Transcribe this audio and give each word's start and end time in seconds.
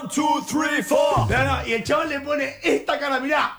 One, 0.00 0.08
two, 0.08 0.40
three, 0.46 0.80
four. 0.82 1.26
No, 1.28 1.44
no, 1.44 1.66
y 1.66 1.74
el 1.74 1.84
chaval 1.84 2.08
le 2.08 2.20
pone 2.20 2.54
esta 2.62 2.98
cara, 2.98 3.20
mirá. 3.20 3.58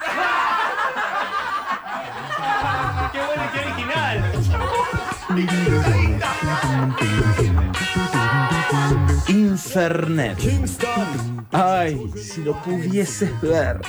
Qué 3.12 3.20
bueno 3.20 3.48
qué 3.52 3.60
original. 3.60 4.24
Infernet. 9.28 10.36
Kingston. 10.36 11.46
Ay, 11.52 12.10
si 12.16 12.42
lo 12.42 12.60
pudieses 12.62 13.40
ver. 13.40 13.80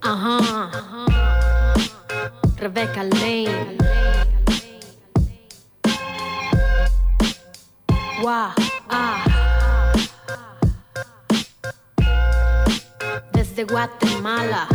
Ajá. 0.00 0.70
Rebecca 2.56 3.04
Lane. 3.04 3.79
Wow. 8.20 8.52
Ah. 8.90 9.24
Desde 13.32 13.64
Guatemala. 13.64 14.68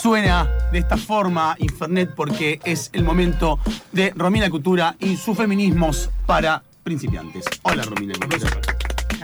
Suena 0.00 0.48
de 0.72 0.78
esta 0.78 0.96
forma 0.96 1.54
Infernet 1.58 2.14
porque 2.14 2.58
es 2.64 2.88
el 2.94 3.04
momento 3.04 3.58
de 3.92 4.14
Romina 4.16 4.48
Cultura 4.48 4.96
y 4.98 5.18
sus 5.18 5.36
feminismos 5.36 6.08
para 6.24 6.62
principiantes. 6.82 7.44
Hola 7.64 7.82
Romina 7.82 8.14
Cultura. 8.14 8.50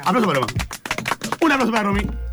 Aplauso 0.04 0.26
para 0.26 0.40
Roma. 0.40 0.52
Un 1.40 1.52
aplauso 1.52 1.72
para 1.72 1.84
Romy. 1.84 2.25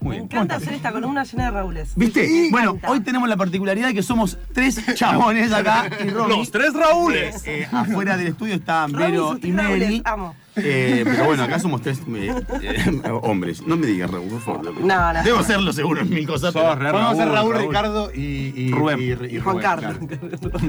Muy 0.00 0.16
Me 0.18 0.22
encanta 0.24 0.56
hacer 0.56 0.74
esta 0.74 0.92
columna 0.92 1.24
llena 1.24 1.46
de 1.46 1.50
Raules. 1.50 1.90
¿Viste? 1.96 2.22
Me 2.28 2.50
Bueno, 2.50 2.70
encanta. 2.70 2.90
hoy 2.90 3.00
tenemos 3.00 3.28
la 3.28 3.36
particularidad 3.36 3.88
de 3.88 3.94
que 3.94 4.02
somos 4.02 4.38
tres 4.54 4.80
chabones 4.94 5.52
acá 5.52 5.90
y 6.04 6.10
Romy. 6.10 6.36
Los 6.36 6.50
tres 6.52 6.72
Raúles. 6.72 7.42
Eh, 7.46 7.66
afuera 7.72 8.16
del 8.16 8.28
estudio 8.28 8.54
están 8.54 8.92
Vero 8.92 9.36
y 9.42 9.50
Meli. 9.50 10.02
amo. 10.04 10.34
Eh, 10.62 11.02
pero 11.04 11.24
bueno, 11.24 11.42
acá 11.44 11.58
somos 11.58 11.80
tres 11.82 12.00
eh, 12.08 12.34
eh, 12.62 13.02
hombres. 13.22 13.62
No 13.66 13.76
me 13.76 13.86
digas 13.86 14.10
Raúl, 14.10 14.28
por 14.28 14.40
favor. 14.40 14.80
No, 14.80 15.12
no. 15.12 15.22
Debo 15.22 15.42
serlo 15.42 15.72
seguro 15.72 16.00
en 16.02 16.10
mil 16.10 16.26
cosas. 16.26 16.52
Pero- 16.52 16.74
re 16.74 16.90
Podemos 16.90 17.16
ser 17.16 17.28
Raúl, 17.28 17.52
Raúl. 17.54 17.66
Ricardo 17.68 18.10
y, 18.14 18.52
y- 18.56 18.70
Rubén. 18.72 18.98
y- 19.00 19.36
y 19.36 19.40
Juan 19.40 19.58
Carlos. 19.58 19.96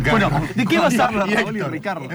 Bueno, 0.10 0.30
¿de 0.56 0.66
qué 0.66 0.80
vas 0.80 0.94
a 0.94 0.98
Y 0.98 1.02
hablar, 1.02 1.28
Héctor. 1.30 1.44
Raúl 1.46 1.58
y 1.58 1.62
Ricardo? 1.64 2.08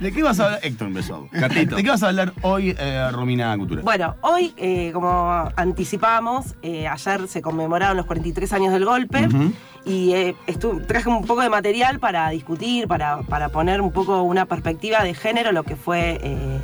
¿De 0.00 0.12
qué 0.12 0.22
vas 0.22 0.40
a 0.40 0.44
hablar? 0.46 0.60
Héctor 0.62 0.88
empezó. 0.88 1.28
¿De 1.32 1.82
qué 1.82 1.88
vas 1.90 2.02
a 2.02 2.08
hablar 2.08 2.32
hoy, 2.42 2.74
eh, 2.78 3.08
Romina 3.12 3.56
Cultura? 3.56 3.82
Bueno, 3.82 4.16
hoy, 4.22 4.52
eh, 4.56 4.90
como 4.92 5.48
anticipábamos, 5.56 6.54
eh, 6.62 6.86
ayer 6.88 7.28
se 7.28 7.42
conmemoraron 7.42 7.96
los 7.96 8.06
43 8.06 8.52
años 8.52 8.72
del 8.72 8.84
golpe 8.84 9.26
Ujú. 9.26 9.52
y 9.84 10.12
eh, 10.12 10.34
estu- 10.46 10.84
traje 10.86 11.08
un 11.08 11.24
poco 11.24 11.42
de 11.42 11.50
material 11.50 11.98
para 11.98 12.30
discutir, 12.30 12.86
para, 12.88 13.22
para 13.22 13.48
poner 13.50 13.80
un 13.80 13.92
poco 13.92 14.22
una 14.22 14.46
perspectiva 14.46 15.02
de 15.02 15.14
género, 15.14 15.52
lo 15.52 15.62
que 15.64 15.76
fue 15.76 16.18
eh, 16.22 16.60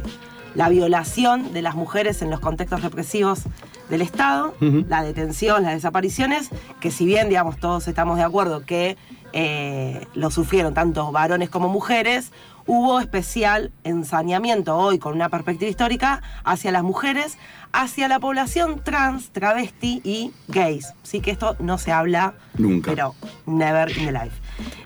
la 0.55 0.69
violación 0.69 1.53
de 1.53 1.63
las 1.63 1.75
mujeres 1.75 2.23
en 2.23 2.31
los 2.31 2.41
contextos 2.41 2.83
represivos 2.83 3.43
del 3.89 4.03
Estado, 4.03 4.55
la 4.61 5.03
detención, 5.03 5.63
las 5.63 5.75
desapariciones, 5.75 6.49
que 6.81 6.91
si 6.91 7.05
bien, 7.05 7.29
digamos, 7.29 7.59
todos 7.59 7.89
estamos 7.89 8.17
de 8.17 8.23
acuerdo 8.23 8.65
que 8.65 8.97
eh, 9.33 10.07
lo 10.15 10.31
sufrieron 10.31 10.75
tanto 10.75 11.11
varones 11.13 11.51
como 11.51 11.69
mujeres, 11.69 12.33
hubo 12.67 13.01
especial 13.01 13.73
ensañamiento 13.85 14.77
hoy 14.77 14.99
con 14.99 15.15
una 15.15 15.29
perspectiva 15.29 15.71
histórica 15.71 16.23
hacia 16.45 16.73
las 16.73 16.83
mujeres, 16.83 17.39
hacia 17.73 18.09
la 18.09 18.19
población 18.21 18.83
trans, 18.85 19.31
travesti 19.31 20.01
y 20.05 20.33
gays. 20.49 20.93
Sí 21.03 21.21
que 21.21 21.31
esto 21.31 21.57
no 21.59 21.79
se 21.79 21.91
habla 21.93 22.35
Nunca. 22.59 22.91
pero 22.91 23.15
never 23.47 23.91
in 23.97 24.07
the 24.07 24.13
life. 24.13 24.37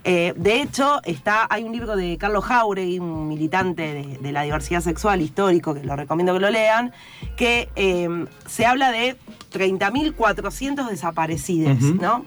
Eh, 0.04 0.32
de 0.36 0.62
hecho, 0.62 1.00
está, 1.04 1.46
hay 1.50 1.64
un 1.64 1.72
libro 1.72 1.96
de 1.96 2.16
Carlos 2.16 2.44
Jauregui, 2.44 3.00
un 3.00 3.26
militante 3.28 3.82
de, 3.92 4.18
de 4.18 4.32
la 4.32 4.42
diversidad 4.42 4.80
sexual 4.80 5.20
histórico, 5.20 5.74
que 5.74 5.82
lo 5.82 5.96
recomiendo 5.96 6.32
que 6.32 6.40
lo 6.40 6.50
lean, 6.50 6.92
que 7.36 7.68
eh, 7.74 8.08
se 8.46 8.66
habla 8.66 8.92
de 8.92 9.16
30.400 9.52 10.88
desaparecidos, 10.88 11.82
Ujú. 11.82 11.94
¿no? 12.00 12.24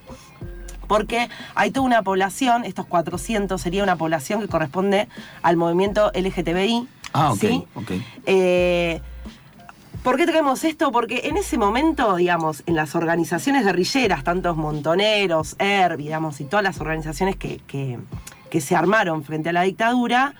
Porque 0.90 1.30
hay 1.56 1.70
toda 1.72 1.86
una 1.86 2.02
población, 2.02 2.66
estos 2.66 2.86
400 2.88 3.62
sería 3.62 3.84
una 3.84 3.96
población 3.96 4.42
que 4.42 4.48
corresponde 4.50 5.08
al 5.44 5.56
movimiento 5.56 6.12
LGTBI. 6.16 6.88
Ah, 7.14 7.32
ok, 7.32 7.40
¿sí? 7.40 7.64
Eh, 8.26 9.00
¿Por 10.04 10.18
qué 10.18 10.26
traemos 10.26 10.64
esto? 10.64 10.92
Porque 10.92 11.22
en 11.26 11.38
ese 11.38 11.58
momento, 11.58 12.16
digamos, 12.16 12.64
en 12.66 12.76
las 12.76 12.96
organizaciones 12.96 13.66
guerrilleras, 13.66 14.24
tantos 14.24 14.58
montoneros, 14.58 15.56
ERB, 15.60 15.98
digamos, 15.98 16.42
y 16.42 16.46
todas 16.46 16.64
las 16.64 16.80
organizaciones 16.82 17.36
que, 17.36 17.60
que- 17.68 18.00
que 18.50 18.62
se 18.62 18.76
armaron 18.76 19.24
frente 19.24 19.50
a 19.50 19.54
la 19.54 19.62
dictadura, 19.62 20.34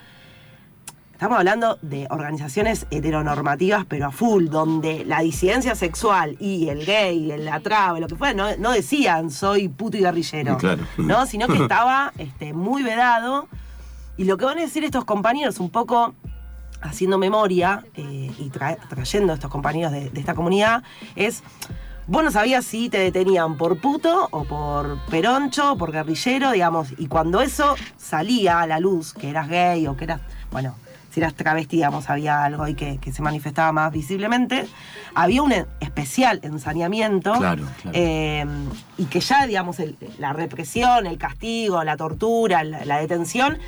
estamos 1.20 1.36
hablando 1.36 1.78
de 1.82 2.06
organizaciones 2.08 2.86
heteronormativas, 2.90 3.84
pero 3.86 4.06
a 4.06 4.10
full, 4.10 4.46
donde 4.48 5.04
la 5.04 5.20
disidencia 5.20 5.74
sexual 5.74 6.34
y 6.40 6.70
el 6.70 6.86
gay, 6.86 7.30
el 7.30 7.44
la 7.44 7.60
traba, 7.60 8.00
lo 8.00 8.06
que 8.08 8.16
fuera, 8.16 8.32
no, 8.32 8.56
no 8.56 8.70
decían 8.72 9.30
soy 9.30 9.68
puto 9.68 9.98
y 9.98 10.00
guerrillero, 10.00 10.56
Claro. 10.56 10.82
¿no? 10.96 11.26
Sino 11.26 11.46
que 11.46 11.58
estaba 11.58 12.14
este, 12.16 12.54
muy 12.54 12.82
vedado. 12.82 13.48
Y 14.16 14.24
lo 14.24 14.38
que 14.38 14.46
van 14.46 14.56
a 14.56 14.62
decir 14.62 14.82
estos 14.82 15.04
compañeros, 15.04 15.60
un 15.60 15.68
poco 15.68 16.14
haciendo 16.80 17.18
memoria 17.18 17.84
eh, 17.96 18.32
y 18.38 18.48
tra- 18.48 18.78
trayendo 18.88 19.32
a 19.32 19.34
estos 19.34 19.50
compañeros 19.50 19.92
de, 19.92 20.08
de 20.08 20.20
esta 20.20 20.34
comunidad, 20.34 20.82
es, 21.16 21.42
vos 22.06 22.24
no 22.24 22.30
sabías 22.30 22.64
si 22.64 22.88
te 22.88 22.96
detenían 22.96 23.58
por 23.58 23.78
puto 23.78 24.26
o 24.30 24.44
por 24.44 24.98
peroncho 25.10 25.72
o 25.72 25.76
por 25.76 25.92
guerrillero, 25.92 26.52
digamos, 26.52 26.94
y 26.96 27.08
cuando 27.08 27.42
eso 27.42 27.74
salía 27.98 28.62
a 28.62 28.66
la 28.66 28.80
luz, 28.80 29.12
que 29.12 29.28
eras 29.28 29.48
gay 29.50 29.86
o 29.86 29.94
que 29.98 30.04
eras, 30.04 30.22
bueno, 30.50 30.74
si 31.10 31.20
eras 31.20 31.34
travesti, 31.34 31.76
digamos, 31.76 32.08
había 32.08 32.44
algo 32.44 32.62
ahí 32.62 32.74
que, 32.74 32.98
que 32.98 33.12
se 33.12 33.20
manifestaba 33.22 33.72
más 33.72 33.92
visiblemente, 33.92 34.66
había 35.14 35.42
un 35.42 35.52
especial 35.80 36.40
ensañamiento. 36.42 37.32
Claro, 37.34 37.64
claro. 37.82 37.90
eh, 37.98 38.46
y 38.96 39.04
que 39.06 39.20
ya, 39.20 39.46
digamos, 39.46 39.80
el- 39.80 39.96
la 40.18 40.32
represión, 40.32 41.06
el 41.06 41.18
castigo, 41.18 41.82
la 41.84 41.96
tortura, 41.96 42.62
la, 42.64 42.84
la 42.84 42.98
detención, 42.98 43.58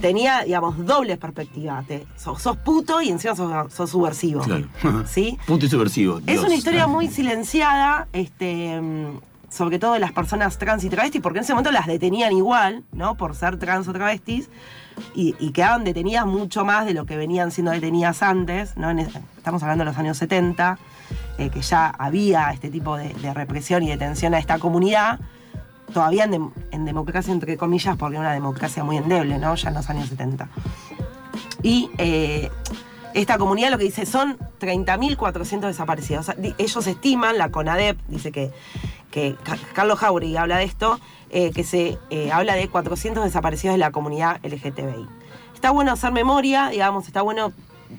tenía, 0.00 0.42
digamos, 0.44 0.84
dobles 0.86 1.18
perspectivas. 1.18 1.86
Te- 1.86 2.06
sos, 2.16 2.40
sos 2.42 2.56
puto 2.58 3.00
y 3.02 3.08
encima 3.10 3.34
sos, 3.34 3.72
sos 3.72 3.90
subversivo. 3.90 4.42
Claro. 4.42 4.68
¿Sí? 5.06 5.38
Punto 5.46 5.66
y 5.66 5.68
subversivo. 5.68 6.20
Es 6.26 6.40
una 6.40 6.54
historia 6.54 6.86
muy 6.86 7.08
silenciada, 7.08 8.06
este, 8.12 8.80
sobre 9.48 9.78
todo 9.78 9.94
de 9.94 10.00
las 10.00 10.12
personas 10.12 10.58
trans 10.58 10.84
y 10.84 10.90
travestis, 10.90 11.20
porque 11.22 11.38
en 11.38 11.44
ese 11.44 11.52
momento 11.54 11.70
las 11.70 11.86
detenían 11.86 12.32
igual, 12.32 12.84
¿no? 12.92 13.16
Por 13.16 13.34
ser 13.36 13.56
trans 13.58 13.86
o 13.88 13.92
travestis, 13.92 14.48
y, 15.14 15.32
quedaban 15.52 15.84
detenidas 15.84 16.26
mucho 16.26 16.64
más 16.64 16.86
de 16.86 16.94
lo 16.94 17.06
que 17.06 17.16
venían 17.16 17.50
siendo 17.50 17.70
detenidas 17.72 18.22
antes, 18.22 18.76
¿no? 18.76 18.90
Estamos 18.90 19.62
hablando 19.62 19.84
de 19.84 19.90
los 19.90 19.98
años 19.98 20.16
70, 20.18 20.78
eh, 21.38 21.50
que 21.50 21.60
ya 21.62 21.88
había 21.88 22.50
este 22.50 22.70
tipo 22.70 22.96
de, 22.96 23.12
represión 23.34 23.82
y 23.82 23.88
detención 23.88 24.34
a 24.34 24.38
esta 24.38 24.58
comunidad, 24.58 25.20
todavía 25.92 26.24
en, 26.24 26.32
dem- 26.32 26.52
en 26.70 26.84
democracia, 26.84 27.32
entre 27.32 27.56
comillas, 27.56 27.96
porque 27.96 28.16
era 28.16 28.22
una 28.26 28.32
democracia 28.32 28.82
muy 28.84 28.96
endeble, 28.96 29.38
¿no? 29.38 29.54
Ya 29.54 29.68
en 29.68 29.74
los 29.74 29.88
años 29.90 30.08
70. 30.08 30.48
Y 31.62 31.90
eh, 31.98 32.50
esta 33.14 33.38
comunidad 33.38 33.70
lo 33.70 33.78
que 33.78 33.84
dice 33.84 34.06
son 34.06 34.38
30.400 34.60 35.60
desaparecidos. 35.60 36.28
O 36.28 36.32
sea, 36.32 36.42
ellos 36.58 36.86
estiman, 36.86 37.38
la 37.38 37.50
CONADEP 37.50 37.98
dice 38.08 38.32
que, 38.32 38.50
que 39.14 39.36
Ca- 39.44 39.56
Carlos 39.74 40.00
Jauregui 40.00 40.36
habla 40.36 40.56
de 40.58 40.64
esto, 40.64 40.98
eh, 41.30 41.52
que 41.54 41.62
se 41.62 41.98
eh, 42.10 42.32
habla 42.32 42.54
de 42.56 42.66
400 42.68 43.22
desaparecidos 43.22 43.74
de 43.74 43.78
la 43.78 43.92
comunidad 43.92 44.40
LGTBI. 44.42 45.06
Está 45.54 45.70
bueno 45.70 45.92
hacer 45.92 46.10
memoria, 46.10 46.68
digamos, 46.70 47.06
está 47.06 47.22
bueno 47.22 47.52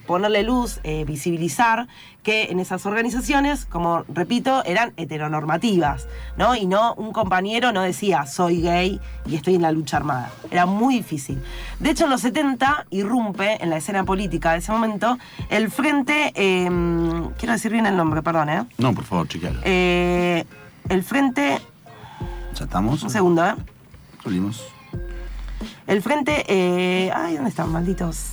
ponerle 0.07 0.43
luz, 0.43 0.81
eh, 0.83 1.05
visibilizar 1.05 1.87
que 2.21 2.45
en 2.51 2.59
esas 2.59 2.85
organizaciones, 2.85 3.65
como 3.65 4.03
repito, 4.09 4.61
eran 4.65 4.91
heteronormativas, 4.97 6.07
¿no? 6.37 6.53
Y 6.55 6.65
no, 6.65 6.95
un 6.95 7.13
compañero 7.13 7.71
no 7.71 7.81
decía 7.81 8.25
decía 8.25 8.61
gay 8.61 8.99
y 9.25 9.35
estoy 9.35 9.55
en 9.55 9.61
la 9.61 9.71
lucha 9.71 9.95
armada. 9.95 10.31
Era 10.51 10.65
muy 10.65 10.95
difícil. 10.95 11.41
De 11.79 11.91
hecho, 11.91 12.05
en 12.05 12.09
los 12.09 12.19
70 12.21 12.87
irrumpe 12.89 13.63
en 13.63 13.69
la 13.69 13.77
escena 13.77 14.03
política 14.03 14.51
de 14.51 14.57
ese 14.57 14.71
momento 14.73 15.17
el 15.49 15.71
Frente, 15.71 16.33
eh, 16.35 16.69
quiero 17.37 17.53
decir 17.53 17.71
bien 17.71 17.85
el 17.85 17.95
nombre, 17.95 18.21
perdón, 18.21 18.49
¿eh? 18.49 18.65
No, 18.77 18.93
por 18.93 19.05
favor, 19.05 19.29
chequealo. 19.29 19.59
Eh, 19.63 20.43
el 20.89 21.03
Frente, 21.03 21.59
¿Ya 22.55 22.65
estamos? 22.65 23.03
un 23.03 23.09
segundo, 23.09 23.45
¿eh? 23.45 23.55
Volvimos. 24.23 24.63
El 25.87 26.01
Frente, 26.01 26.45
eh, 26.47 27.11
ay, 27.13 27.35
¿dónde 27.35 27.49
están, 27.49 27.71
malditos? 27.71 28.29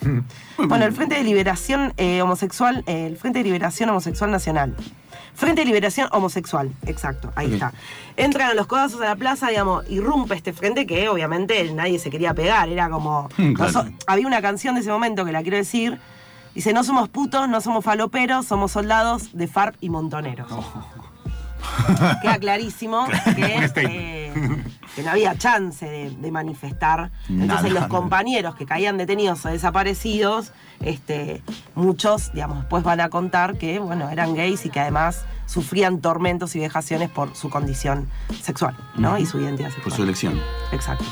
Bueno, 0.58 0.86
el 0.86 0.92
Frente 0.92 1.16
de 1.16 1.22
Liberación 1.22 1.92
eh, 1.98 2.22
Homosexual, 2.22 2.82
eh, 2.86 3.06
el 3.06 3.18
Frente 3.18 3.40
de 3.40 3.44
Liberación 3.44 3.90
Homosexual 3.90 4.30
Nacional. 4.30 4.74
Frente 5.34 5.60
de 5.60 5.66
Liberación 5.66 6.08
Homosexual, 6.12 6.72
exacto, 6.86 7.30
ahí 7.36 7.52
está. 7.52 7.74
Entran 8.16 8.50
a 8.50 8.54
los 8.54 8.66
codazos 8.66 9.02
a 9.02 9.04
la 9.04 9.16
plaza, 9.16 9.48
digamos, 9.48 9.84
irrumpe 9.90 10.34
este 10.34 10.54
frente 10.54 10.86
que 10.86 11.10
obviamente 11.10 11.70
nadie 11.74 11.98
se 11.98 12.08
quería 12.08 12.32
pegar, 12.32 12.70
era 12.70 12.88
como... 12.88 13.28
Claro. 13.36 13.54
no 13.58 13.68
so- 13.68 13.84
había 14.06 14.26
una 14.26 14.40
canción 14.40 14.76
de 14.76 14.80
ese 14.80 14.90
momento 14.90 15.26
que 15.26 15.32
la 15.32 15.42
quiero 15.42 15.58
decir, 15.58 15.98
dice, 16.54 16.72
no 16.72 16.84
somos 16.84 17.10
putos, 17.10 17.50
no 17.50 17.60
somos 17.60 17.84
faloperos, 17.84 18.46
somos 18.46 18.72
soldados 18.72 19.36
de 19.36 19.48
FARC 19.48 19.76
y 19.82 19.90
montoneros. 19.90 20.50
queda 22.22 22.38
clarísimo 22.38 23.06
que, 23.34 23.70
eh, 23.76 24.62
que 24.94 25.02
no 25.02 25.10
había 25.10 25.36
chance 25.36 25.86
de, 25.86 26.10
de 26.10 26.30
manifestar. 26.30 27.10
Entonces 27.28 27.72
Nada. 27.72 27.80
los 27.80 27.88
compañeros 27.88 28.54
que 28.54 28.66
caían 28.66 28.96
detenidos 28.96 29.44
o 29.44 29.48
desaparecidos, 29.48 30.52
este, 30.80 31.42
muchos, 31.74 32.32
digamos, 32.32 32.58
después 32.58 32.82
van 32.82 33.00
a 33.00 33.08
contar 33.08 33.58
que, 33.58 33.78
bueno, 33.78 34.10
eran 34.10 34.34
gays 34.34 34.66
y 34.66 34.70
que 34.70 34.80
además 34.80 35.24
sufrían 35.46 36.00
tormentos 36.00 36.56
y 36.56 36.60
vejaciones 36.60 37.08
por 37.08 37.34
su 37.36 37.50
condición 37.50 38.08
sexual, 38.42 38.76
¿no? 38.96 39.18
Y 39.18 39.26
su 39.26 39.40
identidad 39.40 39.68
sexual. 39.68 39.84
Por 39.84 39.92
su 39.92 40.02
elección. 40.02 40.40
Exacto. 40.72 41.04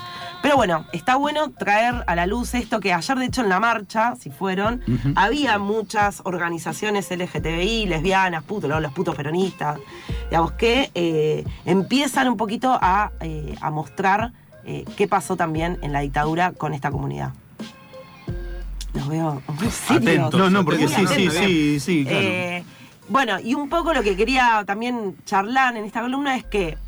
Pero 0.45 0.57
bueno, 0.57 0.85
está 0.93 1.17
bueno 1.17 1.53
traer 1.53 2.05
a 2.07 2.15
la 2.15 2.27
luz 2.27 2.53
esto 2.53 2.79
que 2.79 2.93
ayer, 2.93 3.19
de 3.19 3.25
hecho, 3.25 3.41
en 3.41 3.49
la 3.49 3.61
marcha, 3.61 4.15
si 4.17 4.29
fueron, 4.29 4.83
había 5.17 5.59
muchas 5.59 6.21
organizaciones 6.25 7.11
LGTBI, 7.11 7.87
lesbianas, 7.87 8.45
putos, 8.45 8.69
¿no? 8.69 8.79
los 8.79 8.93
putos 8.93 9.17
peronistas, 9.17 9.79
digamos, 10.35 10.53
que 10.55 10.91
eh, 10.97 11.45
empiezan 11.65 12.29
un 12.29 12.37
poquito 12.37 12.77
a, 12.83 13.13
eh, 13.21 13.55
a 13.61 13.71
mostrar 13.71 14.33
eh, 14.65 14.85
qué 14.97 15.07
pasó 15.07 15.37
también 15.37 15.79
en 15.81 15.93
la 15.93 16.01
dictadura 16.01 16.51
con 16.51 16.75
esta 16.75 16.91
comunidad. 16.91 17.31
Los 18.95 19.07
veo 19.07 19.41
muy 19.61 19.71
serios. 19.71 20.35
No, 20.35 20.51
no, 20.51 20.65
porque 20.65 20.89
sí, 20.89 20.95
sí, 20.97 21.05
atentos. 21.05 21.35
sí, 21.37 21.79
sí, 21.79 22.05
claro. 22.05 22.19
Eh, 22.21 22.65
bueno, 23.09 23.39
y 23.39 23.55
un 23.55 23.69
poco 23.69 23.95
lo 23.95 24.03
que 24.03 24.17
quería 24.17 24.65
también 24.67 25.15
charlar 25.25 25.77
en 25.77 25.85
esta 25.85 26.01
columna 26.01 26.35
es 26.35 26.43
que 26.43 26.79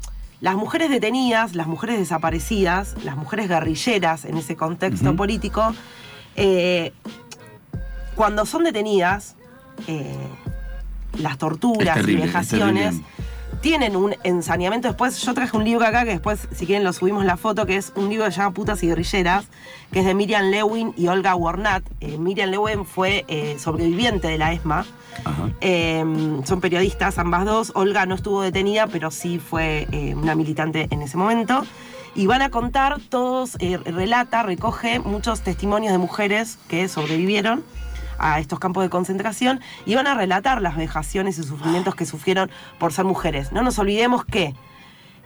las 0.41 0.57
mujeres 0.57 0.91
detenidas, 0.91 1.55
las 1.55 1.69
mujeres 1.69 2.01
desaparecidas, 2.01 2.97
las 3.05 3.17
mujeres 3.17 3.49
guerrilleras 3.49 4.25
en 4.25 4.39
ese 4.39 4.57
contexto 4.57 5.15
político, 5.15 5.73
eh, 6.35 6.93
cuando 8.17 8.45
son 8.45 8.65
detenidas, 8.65 9.37
eh, 9.87 10.17
las 11.21 11.39
torturas 11.39 11.99
y 12.09 12.15
es 12.15 12.23
vejaciones. 12.23 12.97
Tienen 13.67 13.97
un 13.97 14.15
ensañamiento. 14.23 14.87
Después, 14.87 15.21
yo 15.21 15.35
traje 15.35 15.57
un 15.57 15.65
libro 15.65 15.85
acá 15.85 16.05
que 16.05 16.11
después, 16.11 16.47
si 16.55 16.67
quieren, 16.67 16.85
lo 16.85 16.93
subimos 16.93 17.25
la 17.25 17.37
foto, 17.37 17.67
que 17.67 17.75
es 17.75 17.93
un 17.97 18.09
libro 18.09 18.25
que 18.25 18.31
se 18.31 18.37
llama 18.37 18.55
Putas 18.55 18.81
y 18.85 18.87
Guerrilleras, 18.87 19.47
que 19.91 19.99
es 19.99 20.07
de 20.07 20.15
Miriam 20.15 20.53
Lewin 20.53 20.95
y 20.97 21.09
Olga 21.09 21.35
Warnat. 21.35 21.83
Eh, 21.99 22.17
Miriam 22.17 22.51
Lewin 22.51 22.85
fue 22.85 23.25
eh, 23.27 23.57
sobreviviente 23.59 24.29
de 24.29 24.39
la 24.39 24.53
ESMA. 24.53 24.87
Eh, 25.61 26.05
son 26.45 26.61
periodistas 26.61 27.19
ambas 27.19 27.45
dos. 27.45 27.73
Olga 27.75 28.07
no 28.07 28.15
estuvo 28.15 28.41
detenida, 28.41 28.87
pero 28.87 29.11
sí 29.11 29.41
fue 29.41 29.89
eh, 29.91 30.15
una 30.15 30.37
militante 30.37 30.87
en 30.93 31.03
ese 31.03 31.17
momento. 31.17 31.67
Y 32.15 32.29
van 32.29 32.43
a 32.43 32.51
contar, 32.51 33.01
todos, 33.09 33.57
relata, 33.85 34.45
recoge 34.45 35.01
muchos 35.01 35.41
testimonios 35.41 35.91
de 35.91 35.99
mujeres 35.99 36.61
que 36.69 36.87
sobrevivieron 36.87 37.65
a 38.19 38.41
estos 38.41 38.59
campos 38.59 38.83
de 38.83 38.91
concentración 38.91 39.61
y 39.85 39.95
van 39.95 40.07
a 40.07 40.15
relatar 40.15 40.63
las 40.63 40.77
vejaciones 40.77 41.39
y 41.39 41.43
sufrimientos 41.43 41.95
que 41.95 42.07
sufrieron 42.07 42.51
por 42.79 42.93
ser 42.93 43.05
mujeres. 43.05 43.53
No 43.53 43.63
nos 43.63 43.79
olvidemos 43.79 44.25
que 44.25 44.55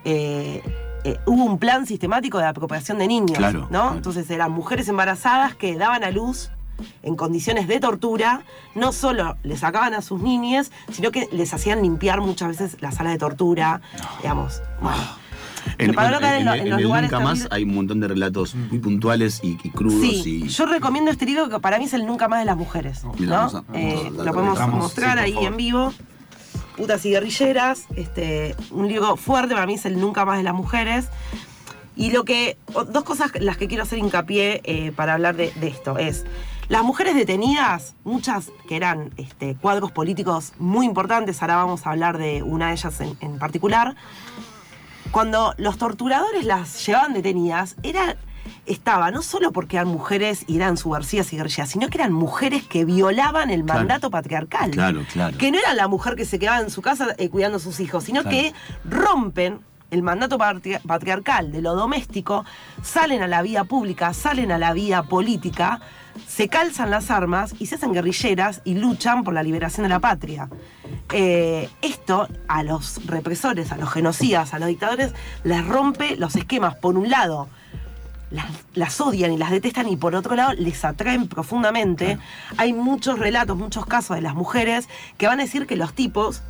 eh, 0.05 0.63
eh, 1.05 1.19
hubo 1.27 1.45
un 1.45 1.59
plan 1.59 1.87
sistemático 1.87 2.39
de 2.39 2.47
apropiación 2.47 2.99
de 2.99 3.07
niños, 3.09 3.37
Claro, 3.39 3.61
¿no? 3.63 3.69
claro. 3.69 3.95
Entonces 3.97 4.31
eran 4.31 4.53
mujeres 4.53 4.89
embarazadas 4.89 5.55
que 5.55 5.77
daban 5.77 6.05
a 6.05 6.11
luz 6.11 6.51
en 7.03 7.15
condiciones 7.15 7.69
de 7.69 7.79
tortura, 7.79 8.41
no 8.75 8.93
solo 8.93 9.37
les 9.43 9.61
sacaban 9.61 9.93
a 9.93 10.01
sus 10.01 10.21
niñas, 10.23 10.71
sino 10.91 11.11
que 11.11 11.29
les 11.31 11.53
hacían 11.53 11.83
limpiar 11.83 12.23
muchas 12.23 12.49
veces 12.49 12.77
la 12.81 12.91
sala 12.91 13.11
de 13.11 13.19
tortura, 13.19 13.83
digamos. 14.23 14.63
Bueno, 14.81 14.97
En, 15.79 15.93
bueno, 15.95 16.19
en 16.19 16.25
en- 16.25 16.45
lo- 16.45 16.55
en 16.55 16.61
en 16.61 16.71
los 16.71 16.81
lugares 16.83 17.11
Nunca 17.11 17.25
Más 17.25 17.49
hay 17.51 17.65
un 17.65 17.75
montón 17.75 18.01
de 18.01 18.09
relatos 18.09 18.55
muy 18.55 18.79
puntuales 18.79 19.41
y, 19.43 19.59
y 19.63 19.71
crudos. 19.71 20.01
Sí, 20.01 20.43
y... 20.45 20.49
yo 20.49 20.67
recomiendo 20.67 21.11
este 21.11 21.27
libro 21.27 21.49
que 21.49 21.59
para 21.61 21.79
mí 21.79 21.85
es 21.85 21.95
el 21.95 22.07
nunca 22.07 22.29
más 22.29 22.41
de 22.41 22.45
las 22.47 22.57
mujeres. 22.57 23.03
¿no? 23.19 23.35
a- 23.37 23.65
Eh, 23.75 24.11
lo 24.17 24.33
podemos 24.33 24.59
mostrar 24.69 25.19
sí, 25.19 25.25
ahí 25.37 25.45
en 25.47 25.57
vivo. 25.57 25.93
Putas 26.77 27.05
y 27.05 27.11
guerrilleras. 27.11 27.85
Este, 27.97 28.55
un 28.71 28.89
libro 28.89 29.17
fuerte, 29.17 29.55
para 29.55 29.67
mí 29.67 29.75
es 29.75 29.85
el 29.85 30.01
nunca 30.01 30.25
más 30.25 30.39
de 30.39 30.45
las 30.45 30.55
mujeres. 30.55 31.09
Y 31.97 32.11
lo 32.13 32.25
que. 32.25 32.57
Dos 32.93 33.05
cosas 33.05 33.33
las 33.41 33.57
que 33.59 33.69
quiero 33.69 33.83
hacer 33.83 33.99
hincapié 33.99 34.61
eh, 34.65 34.93
para 34.95 35.15
hablar 35.15 35.37
de, 35.37 35.53
de 35.61 35.69
esto 35.69 35.99
es. 35.99 36.25
Las 36.69 36.85
mujeres 36.85 37.17
detenidas, 37.17 37.95
muchas 38.05 38.53
que 38.69 38.77
eran 38.77 39.11
este, 39.17 39.57
cuadros 39.57 39.91
políticos 39.91 40.53
muy 40.61 40.87
importantes, 40.87 41.43
ahora 41.43 41.57
vamos 41.57 41.85
a 41.85 41.91
hablar 41.91 42.17
de 42.17 42.45
una 42.45 42.69
de 42.69 42.75
ellas 42.75 43.01
en, 43.01 43.17
en 43.21 43.39
particular, 43.41 43.97
cuando 45.11 45.55
los 45.59 45.79
torturadores 45.79 46.45
las 46.45 46.87
llevaban 46.87 47.13
detenidas, 47.15 47.77
era, 47.83 48.17
estaba 48.67 49.11
no 49.11 49.23
solo 49.23 49.53
porque 49.53 49.77
eran 49.77 49.89
mujeres 49.89 50.45
y 50.47 50.57
eran 50.57 50.77
subversivas 50.77 51.33
y 51.33 51.37
guerrilleras, 51.37 51.71
sino 51.71 51.89
que 51.89 51.99
eran 51.99 52.13
mujeres 52.13 52.65
que 52.65 52.85
violaban 52.85 53.51
el 53.51 53.65
Claro. 53.65 53.81
mandato 53.81 54.11
patriarcal. 54.11 54.71
Claro, 54.71 55.05
claro. 55.13 55.37
Que 55.37 55.51
no 55.51 55.59
era 55.59 55.75
la 55.75 55.89
mujer 55.89 56.15
que 56.17 56.25
se 56.25 56.39
quedaba 56.39 56.61
en 56.61 56.71
su 56.71 56.81
casa 56.83 57.09
eh, 57.19 57.29
cuidando 57.29 57.57
a 57.57 57.61
sus 57.61 57.81
hijos, 57.81 58.05
sino 58.05 58.23
Claro. 58.23 58.37
que 58.37 58.55
rompen 58.85 59.61
el 59.91 60.03
mandato 60.03 60.39
patri- 60.39 60.81
patriarcal 60.83 61.51
de 61.51 61.63
lo 61.63 61.75
doméstico, 61.75 62.45
salen 62.83 63.23
a 63.23 63.27
la 63.27 63.43
vía 63.43 63.65
pública, 63.65 64.15
salen 64.15 64.53
a 64.53 64.59
la 64.59 64.73
vía 64.73 65.03
política, 65.03 65.81
se 66.27 66.49
calzan 66.49 66.91
las 66.91 67.11
armas 67.11 67.55
y 67.59 67.67
se 67.67 67.77
hacen 67.77 67.93
guerrilleras 67.93 68.63
y 68.65 68.75
luchan 68.75 69.25
por 69.25 69.35
la 69.35 69.43
liberación 69.43 69.85
de 69.85 69.89
la 69.89 70.01
patria. 70.01 70.49
Eh, 71.13 71.69
esto 71.83 72.29
a 72.49 72.63
los 72.63 73.05
represores, 73.07 73.73
a 73.73 73.77
los 73.77 73.91
genocidas, 73.91 74.55
a 74.55 74.59
los 74.59 74.69
dictadores, 74.69 75.13
les 75.45 75.67
rompe 75.67 76.17
los 76.17 76.37
esquemas. 76.37 76.77
Por 76.77 76.97
un 76.97 77.11
lado, 77.11 77.49
las, 78.31 78.47
las 78.75 79.01
odian 79.01 79.33
y 79.33 79.39
las 79.39 79.51
detestan 79.51 79.89
y 79.89 79.97
por 79.97 80.15
otro 80.15 80.37
lado 80.37 80.53
les 80.53 80.85
atraen 80.85 81.29
profundamente. 81.29 82.19
Hay 82.57 82.73
muchos 82.73 83.19
relatos, 83.19 83.57
muchos 83.57 83.87
casos 83.87 84.17
de 84.17 84.23
las 84.23 84.35
mujeres 84.35 84.89
que 85.19 85.27
van 85.27 85.41
a 85.41 85.45
decir 85.45 85.67
que 85.67 85.77
los 85.77 85.95
tipos 85.95 86.43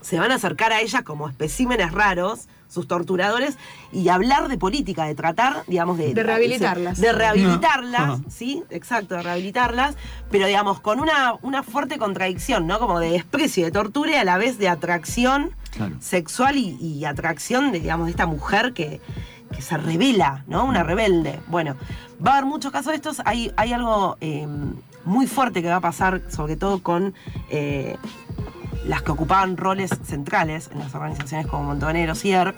se 0.00 0.18
van 0.18 0.32
a 0.32 0.36
acercar 0.36 0.72
a 0.72 0.80
ellas 0.80 1.02
como 1.02 1.28
especímenes 1.28 1.92
raros, 1.92 2.48
sus 2.72 2.88
torturadores, 2.88 3.58
y 3.92 4.08
hablar 4.08 4.48
de 4.48 4.56
política, 4.56 5.04
de 5.04 5.14
tratar, 5.14 5.62
digamos, 5.66 5.98
de... 5.98 6.14
De 6.14 6.22
rehabilitarlas. 6.22 6.98
De 7.00 7.12
rehabilitarlas, 7.12 8.20
No. 8.20 8.24
¿sí? 8.30 8.62
Exacto, 8.70 9.14
de 9.16 9.22
rehabilitarlas, 9.22 9.94
pero 10.30 10.46
digamos, 10.46 10.80
con 10.80 10.98
una, 11.00 11.34
una 11.42 11.62
fuerte 11.62 11.98
contradicción, 11.98 12.66
¿no? 12.66 12.78
Como 12.78 12.98
de 12.98 13.10
desprecio, 13.10 13.64
de 13.66 13.70
tortura 13.72 14.12
y 14.12 14.14
a 14.14 14.24
la 14.24 14.38
vez 14.38 14.56
de 14.58 14.68
atracción 14.68 15.50
Claro. 15.72 15.96
sexual 16.00 16.56
y, 16.56 16.76
y 16.80 17.04
atracción 17.06 17.72
de, 17.72 17.80
digamos, 17.80 18.06
de 18.06 18.10
esta 18.10 18.26
mujer 18.26 18.72
que, 18.74 19.00
que 19.54 19.62
se 19.62 19.76
revela, 19.76 20.44
¿no? 20.46 20.64
Una 20.64 20.82
rebelde. 20.82 21.40
Bueno, 21.48 21.76
va 22.24 22.32
a 22.32 22.34
haber 22.38 22.46
muchos 22.46 22.72
casos 22.72 22.92
de 22.92 22.96
estos. 22.96 23.22
Hay, 23.24 23.52
hay 23.56 23.72
algo 23.72 24.16
eh, 24.20 24.46
muy 25.04 25.26
fuerte 25.26 25.62
que 25.62 25.68
va 25.68 25.76
a 25.76 25.80
pasar, 25.80 26.20
sobre 26.30 26.56
todo 26.56 26.82
con 26.82 27.14
eh, 27.50 27.96
las 28.86 29.02
que 29.02 29.10
ocupaban 29.12 29.56
roles 29.56 29.90
centrales 30.04 30.68
en 30.72 30.78
las 30.80 30.94
organizaciones 30.94 31.46
como 31.46 31.64
Montoneros 31.64 32.24
y 32.24 32.32
ERP, 32.32 32.56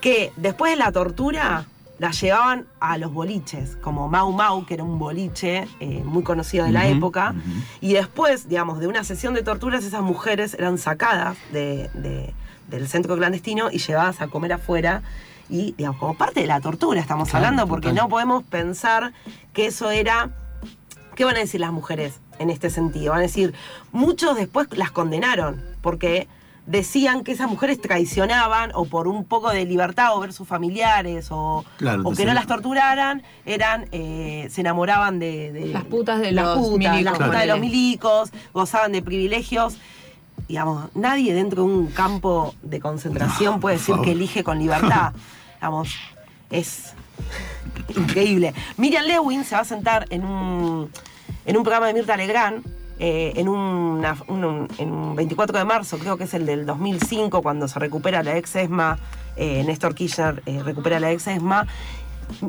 que 0.00 0.32
después 0.36 0.72
de 0.72 0.76
la 0.76 0.92
tortura 0.92 1.66
las 1.98 2.18
llevaban 2.20 2.64
a 2.80 2.96
los 2.96 3.12
boliches, 3.12 3.76
como 3.82 4.08
Mau 4.08 4.32
Mau, 4.32 4.64
que 4.64 4.72
era 4.74 4.84
un 4.84 4.98
boliche 4.98 5.68
eh, 5.80 6.02
muy 6.04 6.22
conocido 6.22 6.64
de 6.64 6.72
la 6.72 6.86
época, 6.88 7.34
y 7.82 7.92
después, 7.92 8.48
digamos, 8.48 8.78
de 8.80 8.86
una 8.86 9.04
sesión 9.04 9.34
de 9.34 9.42
torturas, 9.42 9.84
esas 9.84 10.00
mujeres 10.00 10.54
eran 10.54 10.78
sacadas 10.78 11.36
de- 11.52 11.90
de- 11.94 12.32
del 12.68 12.88
centro 12.88 13.16
clandestino 13.18 13.70
y 13.70 13.78
llevadas 13.78 14.20
a 14.22 14.28
comer 14.28 14.52
afuera. 14.54 15.02
Y, 15.50 15.72
digamos, 15.76 15.98
como 15.98 16.14
parte 16.16 16.40
de 16.40 16.46
la 16.46 16.60
tortura 16.60 17.00
estamos 17.00 17.28
Claro, 17.28 17.44
hablando, 17.44 17.66
porque 17.66 17.88
total. 17.88 18.04
no 18.04 18.08
podemos 18.08 18.44
pensar 18.44 19.12
que 19.52 19.66
eso 19.66 19.90
era. 19.90 20.30
¿Qué 21.16 21.24
van 21.24 21.34
a 21.36 21.40
decir 21.40 21.60
las 21.60 21.72
mujeres 21.72 22.20
en 22.40 22.50
este 22.50 22.70
sentido? 22.70 23.10
Van 23.12 23.20
a 23.20 23.22
decir, 23.22 23.54
muchos 23.92 24.34
después 24.34 24.66
las 24.76 24.90
condenaron, 24.90 25.62
porque 25.82 26.26
decían 26.66 27.22
que 27.24 27.32
esas 27.32 27.48
mujeres 27.48 27.80
traicionaban 27.80 28.70
o 28.74 28.84
por 28.86 29.08
un 29.08 29.24
poco 29.24 29.50
de 29.50 29.64
libertad 29.64 30.16
o 30.16 30.20
ver 30.20 30.32
sus 30.32 30.46
familiares 30.48 31.28
o, 31.30 31.64
Claro, 31.78 32.02
o 32.04 32.12
que 32.12 32.24
no 32.24 32.32
las 32.34 32.46
torturaran, 32.46 33.22
eran 33.44 33.86
eh, 33.92 34.48
se 34.50 34.60
enamoraban 34.62 35.18
de, 35.18 35.52
de- 35.52 35.66
Las 35.66 35.84
putas 35.84 36.20
de 36.20 36.32
las 36.32 36.44
los 36.56 36.58
putas, 36.58 36.78
milicos, 36.92 37.18
las 37.18 37.28
putas 37.28 37.40
de 37.40 37.46
los 37.46 37.60
milicos, 37.60 38.30
gozaban 38.52 38.92
de 38.92 39.02
privilegios. 39.02 39.76
Digamos, 40.48 40.88
nadie 40.96 41.34
dentro 41.34 41.62
de 41.64 41.68
un 41.70 41.86
campo 41.88 42.54
de 42.62 42.80
concentración 42.80 43.54
No, 43.54 43.60
puede 43.60 43.76
decir 43.76 43.94
favor. 43.94 44.04
que 44.04 44.12
elige 44.12 44.42
con 44.44 44.58
libertad. 44.58 45.12
Digamos, 45.56 45.94
es 46.50 46.94
increíble. 47.96 48.54
Miriam 48.76 49.04
Lewin 49.04 49.44
se 49.44 49.54
va 49.54 49.60
a 49.62 49.64
sentar 49.64 50.06
en 50.10 50.24
un, 50.24 50.90
en 51.50 51.56
un 51.56 51.62
programa 51.64 51.86
de 51.88 51.94
Mirta 51.94 52.16
Legrand. 52.16 52.64
eh, 53.02 53.32
en, 53.36 53.48
una- 53.48 54.14
un, 54.28 54.68
en 54.76 54.92
un 54.92 55.16
24 55.16 55.58
de 55.58 55.64
marzo, 55.64 55.96
creo 55.98 56.18
que 56.18 56.24
es 56.24 56.34
el 56.34 56.44
del 56.44 56.66
2005, 56.66 57.40
cuando 57.40 57.66
se 57.66 57.78
recupera 57.78 58.22
la 58.22 58.36
ex 58.36 58.54
ESMA, 58.56 58.98
eh, 59.36 59.64
Néstor 59.64 59.94
Kirchner 59.94 60.42
eh, 60.44 60.62
recupera 60.62 61.00
la 61.00 61.10
ex 61.10 61.26
ESMA. 61.26 61.66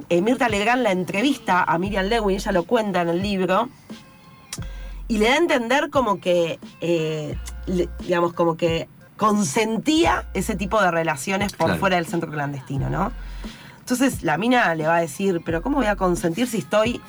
Eh, 0.09 0.21
Mirta 0.21 0.49
Legrand 0.49 0.83
la 0.83 0.91
entrevista 0.91 1.63
a 1.63 1.77
Miriam 1.77 2.05
Lewin, 2.07 2.35
ella 2.35 2.51
lo 2.51 2.63
cuenta 2.63 3.01
en 3.01 3.07
el 3.09 3.21
libro, 3.21 3.69
y 5.07 5.19
le 5.19 5.29
da 5.29 5.35
a 5.35 5.37
entender 5.37 5.89
como 5.89 6.19
que, 6.19 6.59
le- 6.81 7.89
digamos, 8.01 8.33
como 8.33 8.57
que 8.57 8.89
consentía 9.15 10.25
ese 10.33 10.55
tipo 10.55 10.81
de 10.81 10.91
relaciones 10.91 11.53
por 11.53 11.67
Claro. 11.67 11.79
fuera 11.79 11.95
del 11.95 12.07
centro 12.07 12.29
clandestino, 12.29 12.89
¿no? 12.89 13.13
Entonces 13.79 14.21
la 14.23 14.37
mina 14.37 14.75
le 14.75 14.85
va 14.85 14.97
a 14.97 15.01
decir, 15.01 15.41
pero 15.45 15.61
¿cómo 15.61 15.77
voy 15.77 15.85
a 15.87 15.95
consentir 15.95 16.47
si 16.47 16.57
estoy 16.57 16.99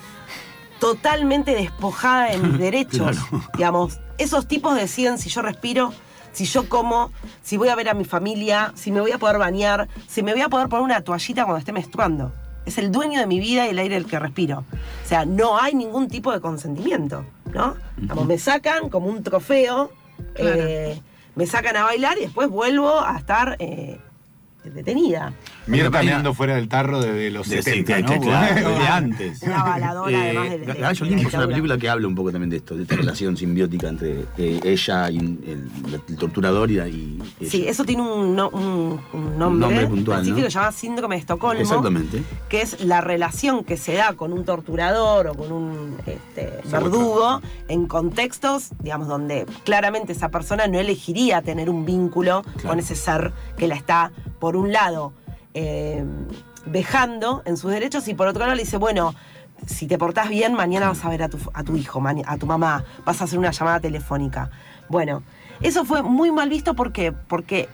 totalmente 0.83 1.55
despojada 1.55 2.31
de 2.31 2.37
mis 2.39 2.59
derechos? 2.67 3.17
Claro. 3.17 3.43
Digamos, 3.55 3.99
esos 4.17 4.47
tipos 4.47 4.75
deciden 4.75 5.17
si 5.17 5.29
yo 5.29 5.41
respiro, 5.41 5.93
si 6.33 6.43
yo 6.43 6.67
como, 6.67 7.11
si 7.41 7.55
voy 7.55 7.69
a 7.69 7.75
ver 7.75 7.87
a 7.87 7.93
mi 7.93 8.03
familia, 8.03 8.73
si 8.75 8.91
me 8.91 8.99
voy 8.99 9.13
a 9.13 9.17
poder 9.17 9.37
bañar, 9.37 9.87
si 10.07 10.23
me 10.23 10.33
voy 10.33 10.41
a 10.41 10.49
poder 10.49 10.67
poner 10.67 10.83
una 10.83 11.01
toallita 11.01 11.45
cuando 11.45 11.59
esté 11.59 11.71
menstruando. 11.71 12.33
Es 12.65 12.77
el 12.77 12.91
dueño 12.91 13.19
de 13.19 13.27
mi 13.27 13.39
vida 13.39 13.65
y 13.65 13.69
el 13.69 13.79
aire 13.79 13.95
el 13.95 14.05
que 14.05 14.19
respiro. 14.19 14.65
O 15.03 15.07
sea, 15.07 15.25
no 15.25 15.57
hay 15.57 15.73
ningún 15.73 16.09
tipo 16.09 16.33
de 16.33 16.41
consentimiento, 16.41 17.25
¿no? 17.53 17.75
Como 18.09 18.25
me 18.25 18.37
sacan 18.37 18.89
como 18.89 19.07
un 19.07 19.23
trofeo, 19.23 19.89
eh, 20.35 20.99
me 21.35 21.47
sacan 21.47 21.77
a 21.77 21.83
bailar 21.83 22.17
y 22.17 22.21
después 22.21 22.49
vuelvo 22.49 22.99
a 22.99 23.17
estar 23.17 23.55
eh, 23.59 23.99
detenida. 24.63 25.33
Mira 25.67 25.83
Pero 25.85 25.91
caminando 25.91 26.33
fuera 26.33 26.55
del 26.55 26.67
tarro 26.67 26.99
desde 27.01 27.31
los 27.31 27.47
De 27.49 27.61
70, 27.61 27.95
sí, 27.97 28.03
¿no? 28.15 28.21
claro, 28.21 28.69
de 28.79 28.87
antes. 28.87 29.41
Una 29.43 29.63
baladora, 29.63 30.21
además 30.21 30.49
de- 30.51 30.57
de- 30.59 30.73
Gallo 30.73 31.05
Limpo 31.05 31.27
es 31.27 31.33
una 31.33 31.47
película 31.47 31.77
que 31.77 31.89
habla 31.89 32.07
un 32.07 32.15
poco 32.15 32.31
también 32.31 32.49
de 32.49 32.57
esto, 32.57 32.75
de 32.75 32.83
esta 32.83 32.95
relación 32.95 33.35
simbiótica 33.37 33.87
entre 33.89 34.25
eh, 34.37 34.59
ella 34.63 35.09
y 35.09 35.17
el, 35.17 35.69
el 36.07 36.17
torturador 36.17 36.69
y, 36.71 36.75
y 36.75 37.19
ella. 37.39 37.51
Sí, 37.51 37.67
eso 37.67 37.83
tiene 37.83 38.01
un, 38.03 38.35
no- 38.35 38.49
un- 38.49 38.99
un 39.13 39.37
nombre, 39.37 39.67
nombre 39.67 39.87
puntual, 39.87 40.19
específico 40.19 40.39
¿no? 40.41 40.45
que 40.45 40.51
se 40.51 40.59
llama 40.59 40.71
síndrome 40.71 41.15
de 41.15 41.19
Estocolmo. 41.21 41.61
Exactamente. 41.61 42.23
Que 42.49 42.61
es 42.61 42.83
la 42.83 43.01
relación 43.01 43.63
que 43.63 43.77
se 43.77 43.93
da 43.93 44.13
con 44.13 44.33
un 44.33 44.45
torturador 44.45 45.27
o 45.27 45.33
con 45.35 45.51
un 45.51 45.97
este, 46.05 46.59
verdugo 46.71 47.41
en 47.67 47.85
contextos, 47.87 48.69
digamos, 48.81 49.07
donde 49.07 49.45
claramente 49.63 50.11
esa 50.13 50.29
persona 50.29 50.67
no 50.67 50.79
elegiría 50.79 51.41
tener 51.41 51.69
un 51.69 51.85
vínculo 51.85 52.43
con 52.65 52.79
ese 52.79 52.95
ser 52.95 53.31
que 53.57 53.67
la 53.67 53.75
está, 53.75 54.11
por 54.43 54.57
un 54.57 54.73
lado, 54.73 55.13
eh, 55.53 56.03
vejando 56.65 57.43
en 57.45 57.55
sus 57.55 57.71
derechos 57.71 58.09
y 58.09 58.13
por 58.13 58.27
otro 58.27 58.41
lado 58.41 58.55
le 58.55 58.63
dice, 58.63 58.75
bueno, 58.75 59.15
si 59.65 59.87
te 59.87 59.97
portás 59.97 60.27
bien, 60.27 60.53
mañana 60.53 60.89
vas 60.89 61.05
a 61.05 61.07
ver 61.07 61.23
a 61.23 61.29
tu, 61.29 61.37
a 61.53 61.63
tu 61.63 61.77
hijo, 61.77 62.03
a 62.25 62.37
tu 62.37 62.45
mamá, 62.45 62.83
vas 63.05 63.21
a 63.21 63.23
hacer 63.23 63.39
una 63.39 63.51
llamada 63.51 63.79
telefónica. 63.79 64.49
Bueno, 64.89 65.23
eso 65.61 65.85
fue 65.85 66.03
muy 66.03 66.29
mal 66.33 66.49
visto 66.49 66.73
¿por 66.73 66.91
qué? 66.91 67.13
porque 67.13 67.69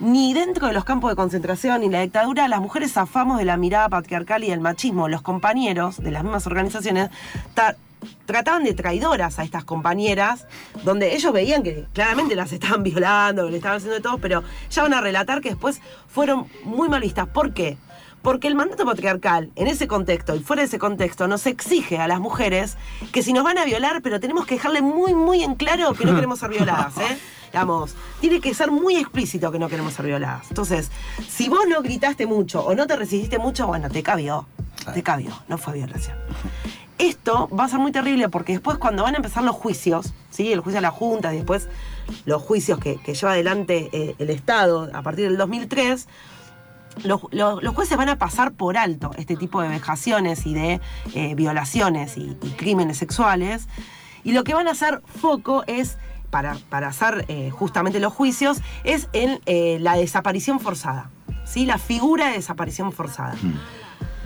ni 0.00 0.34
dentro 0.34 0.66
de 0.66 0.72
los 0.72 0.84
campos 0.84 1.12
de 1.12 1.14
concentración 1.14 1.82
ni 1.82 1.88
la 1.88 2.00
dictadura 2.00 2.48
las 2.48 2.60
mujeres 2.60 2.92
zafamos 2.92 3.38
de 3.38 3.44
la 3.44 3.56
mirada 3.56 3.88
patriarcal 3.88 4.42
y 4.42 4.50
del 4.50 4.58
machismo. 4.58 5.06
Los 5.06 5.22
compañeros 5.22 6.02
de 6.02 6.10
las 6.10 6.24
mismas 6.24 6.48
organizaciones 6.48 7.10
trataban 8.26 8.64
de 8.64 8.74
traidoras 8.74 9.38
a 9.38 9.44
estas 9.44 9.64
compañeras, 9.64 10.46
donde 10.84 11.14
ellos 11.14 11.32
veían 11.32 11.62
que 11.62 11.86
claramente 11.92 12.34
las 12.36 12.52
estaban 12.52 12.82
violando, 12.82 13.46
que 13.46 13.50
le 13.52 13.56
estaban 13.56 13.78
haciendo 13.78 13.96
de 13.96 14.02
todo, 14.02 14.18
pero 14.18 14.42
ya 14.70 14.82
van 14.82 14.94
a 14.94 15.00
relatar 15.00 15.40
que 15.40 15.50
después 15.50 15.80
fueron 16.08 16.46
muy 16.64 16.88
mal 16.88 17.00
vistas. 17.00 17.28
¿Por 17.28 17.52
qué? 17.52 17.78
Porque 18.22 18.48
el 18.48 18.54
mandato 18.54 18.84
patriarcal, 18.84 19.50
en 19.56 19.66
ese 19.66 19.88
contexto 19.88 20.34
y 20.34 20.40
fuera 20.40 20.60
de 20.60 20.66
ese 20.66 20.78
contexto, 20.78 21.26
nos 21.26 21.46
exige 21.46 21.98
a 21.98 22.06
las 22.06 22.20
mujeres 22.20 22.76
que 23.12 23.22
si 23.22 23.32
nos 23.32 23.44
van 23.44 23.56
a 23.56 23.64
violar, 23.64 24.02
pero 24.02 24.20
tenemos 24.20 24.46
que 24.46 24.56
dejarle 24.56 24.82
muy, 24.82 25.14
muy 25.14 25.42
en 25.42 25.54
claro 25.54 25.94
que 25.94 26.04
no 26.04 26.14
queremos 26.14 26.38
ser 26.38 26.50
violadas, 26.50 26.96
¿eh? 26.98 27.18
Digamos, 27.52 27.96
tiene 28.20 28.40
que 28.40 28.54
ser 28.54 28.70
muy 28.70 28.96
explícito 28.96 29.50
que 29.50 29.58
no 29.58 29.68
queremos 29.68 29.94
ser 29.94 30.06
violadas. 30.06 30.46
Entonces, 30.50 30.90
si 31.28 31.48
vos 31.48 31.66
no 31.68 31.82
gritaste 31.82 32.26
mucho 32.26 32.64
o 32.64 32.74
no 32.74 32.86
te 32.86 32.94
resististe 32.94 33.38
mucho, 33.38 33.66
bueno, 33.66 33.90
te 33.90 34.04
cabió. 34.04 34.46
Te 34.94 35.02
cabió, 35.02 35.32
no 35.48 35.58
fue 35.58 35.74
violación. 35.74 36.16
Esto 37.00 37.48
va 37.48 37.64
a 37.64 37.68
ser 37.68 37.78
muy 37.78 37.92
terrible 37.92 38.28
porque 38.28 38.52
después 38.52 38.76
cuando 38.76 39.04
van 39.04 39.14
a 39.14 39.16
empezar 39.16 39.42
los 39.42 39.56
juicios, 39.56 40.12
¿sí? 40.28 40.52
el 40.52 40.60
juicio 40.60 40.80
a 40.80 40.82
la 40.82 40.90
Junta 40.90 41.32
y 41.32 41.38
después 41.38 41.66
los 42.26 42.42
juicios 42.42 42.78
que, 42.78 42.96
lleva 42.96 43.32
adelante 43.32 43.88
eh, 43.94 44.14
el 44.18 44.28
Estado 44.28 44.90
a 44.92 45.00
partir 45.00 45.26
del 45.26 45.38
2003, 45.38 46.06
los, 47.04 47.22
jueces 47.74 47.96
van 47.96 48.10
a 48.10 48.18
pasar 48.18 48.52
por 48.52 48.76
alto 48.76 49.12
este 49.16 49.34
tipo 49.36 49.62
de 49.62 49.68
vejaciones 49.68 50.44
y 50.44 50.52
de 50.52 50.80
eh, 51.14 51.34
violaciones 51.34 52.18
y, 52.18 52.36
crímenes 52.58 52.98
sexuales. 52.98 53.66
Y 54.22 54.32
lo 54.32 54.44
que 54.44 54.52
van 54.52 54.68
a 54.68 54.72
hacer 54.72 55.00
foco 55.06 55.64
es, 55.66 55.96
para, 56.28 56.58
para 56.68 56.88
hacer 56.88 57.24
eh, 57.28 57.48
justamente 57.48 57.98
los 57.98 58.12
juicios, 58.12 58.58
es 58.84 59.08
en 59.14 59.40
la 59.82 59.96
desaparición 59.96 60.60
forzada. 60.60 61.10
¿sí? 61.46 61.64
La 61.64 61.78
figura 61.78 62.26
de 62.26 62.34
desaparición 62.34 62.92
forzada. 62.92 63.36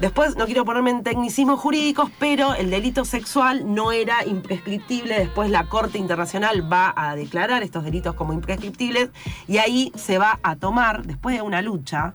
Después, 0.00 0.36
no 0.36 0.46
quiero 0.46 0.64
ponerme 0.64 0.90
en 0.90 1.02
tecnicismos 1.04 1.60
jurídicos, 1.60 2.10
pero 2.18 2.54
el 2.54 2.68
delito 2.70 3.04
sexual 3.04 3.74
no 3.74 3.92
era 3.92 4.24
imprescriptible. 4.26 5.18
Después 5.18 5.50
la 5.50 5.66
Corte 5.66 5.98
Internacional 5.98 6.70
va 6.70 6.92
a 6.96 7.14
declarar 7.14 7.62
estos 7.62 7.84
delitos 7.84 8.14
como 8.14 8.32
imprescriptibles 8.32 9.10
y 9.46 9.58
ahí 9.58 9.92
se 9.94 10.18
va 10.18 10.40
a 10.42 10.56
tomar, 10.56 11.04
después 11.04 11.36
de 11.36 11.42
una 11.42 11.62
lucha, 11.62 12.14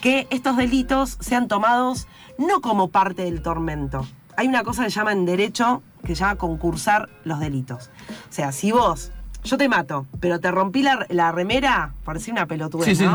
que 0.00 0.28
estos 0.30 0.56
delitos 0.56 1.16
sean 1.20 1.48
tomados 1.48 2.06
no 2.38 2.60
como 2.60 2.88
parte 2.88 3.22
del 3.22 3.42
tormento. 3.42 4.06
Hay 4.36 4.46
una 4.46 4.62
cosa 4.62 4.84
que 4.84 4.90
se 4.90 4.96
llama 4.96 5.12
en 5.12 5.26
derecho, 5.26 5.82
que 6.06 6.14
se 6.14 6.20
llama 6.20 6.36
concursar 6.36 7.08
los 7.24 7.40
delitos. 7.40 7.90
O 8.30 8.32
sea, 8.32 8.52
si 8.52 8.70
vos, 8.70 9.10
yo 9.42 9.58
te 9.58 9.68
mato, 9.68 10.06
pero 10.20 10.38
te 10.38 10.52
rompí 10.52 10.82
la, 10.82 11.04
la 11.08 11.32
remera, 11.32 11.94
por 12.04 12.14
decir 12.14 12.32
una 12.32 12.46
pelotudez, 12.46 12.96
Sí, 12.96 13.04
sí. 13.04 13.06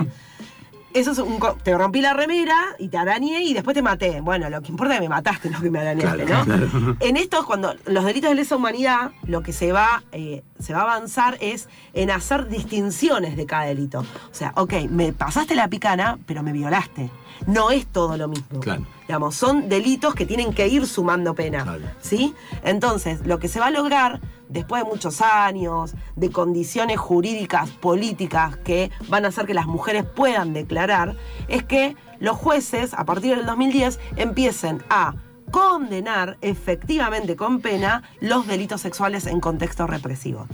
Eso 0.93 1.11
es 1.11 1.17
un. 1.19 1.39
co- 1.39 1.57
Te 1.63 1.77
rompí 1.77 2.01
la 2.01 2.13
remera 2.13 2.55
y 2.77 2.87
te 2.89 2.97
arañé 2.97 3.41
y 3.43 3.53
después 3.53 3.73
te 3.73 3.81
maté. 3.81 4.21
Bueno, 4.21 4.49
lo 4.49 4.61
que 4.61 4.69
importa 4.69 4.93
es 4.93 4.99
que 4.99 5.03
me 5.07 5.09
mataste, 5.09 5.49
no 5.49 5.59
que 5.61 5.69
me 5.69 5.79
arañaste, 5.79 6.23
Claro, 6.25 6.45
¿no? 6.45 6.67
claro. 6.69 6.97
En 6.99 7.17
estos, 7.17 7.45
cuando 7.45 7.75
los 7.85 8.05
delitos 8.05 8.29
de 8.29 8.35
lesa 8.35 8.55
humanidad, 8.55 9.11
lo 9.25 9.41
que 9.41 9.53
se 9.53 9.71
va, 9.71 10.03
eh, 10.11 10.43
se 10.59 10.73
va 10.73 10.79
a 10.81 10.83
avanzar 10.83 11.37
es 11.41 11.67
en 11.93 12.11
hacer 12.11 12.47
distinciones 12.47 13.35
de 13.35 13.45
cada 13.45 13.65
delito. 13.65 13.99
O 14.01 14.33
sea, 14.33 14.53
ok, 14.55 14.73
me 14.89 15.13
pasaste 15.13 15.55
la 15.55 15.67
picana, 15.67 16.17
pero 16.25 16.43
me 16.43 16.51
violaste. 16.51 17.09
No 17.47 17.71
es 17.71 17.85
todo 17.87 18.17
lo 18.17 18.27
mismo. 18.27 18.59
Claro. 18.59 18.85
Digamos, 19.07 19.35
son 19.35 19.69
delitos 19.69 20.15
que 20.15 20.25
tienen 20.25 20.53
que 20.53 20.67
ir 20.67 20.87
sumando 20.87 21.35
pena. 21.35 21.63
Claro. 21.63 21.83
¿Sí? 22.01 22.33
Entonces, 22.63 23.25
lo 23.25 23.39
que 23.39 23.47
se 23.47 23.59
va 23.59 23.67
a 23.67 23.71
lograr 23.71 24.21
después 24.49 24.83
de 24.83 24.89
muchos 24.89 25.21
años, 25.21 25.95
de 26.15 26.31
condiciones 26.31 26.99
jurídicas, 26.99 27.69
políticas 27.71 28.57
que 28.57 28.91
van 29.09 29.25
a 29.25 29.29
hacer 29.29 29.45
que 29.45 29.53
las 29.53 29.67
mujeres 29.67 30.05
puedan 30.05 30.53
declarar, 30.53 31.15
es 31.47 31.63
que 31.63 31.95
los 32.19 32.37
jueces, 32.37 32.93
a 32.93 33.03
partir 33.03 33.35
del 33.35 33.45
2010, 33.45 33.99
empiecen 34.15 34.83
a 34.89 35.15
condenar 35.51 36.37
efectivamente 36.41 37.35
con 37.35 37.61
pena 37.61 38.03
los 38.21 38.47
delitos 38.47 38.81
sexuales 38.81 39.27
en 39.27 39.39
contexto 39.39 39.85
represivo. 39.85 40.47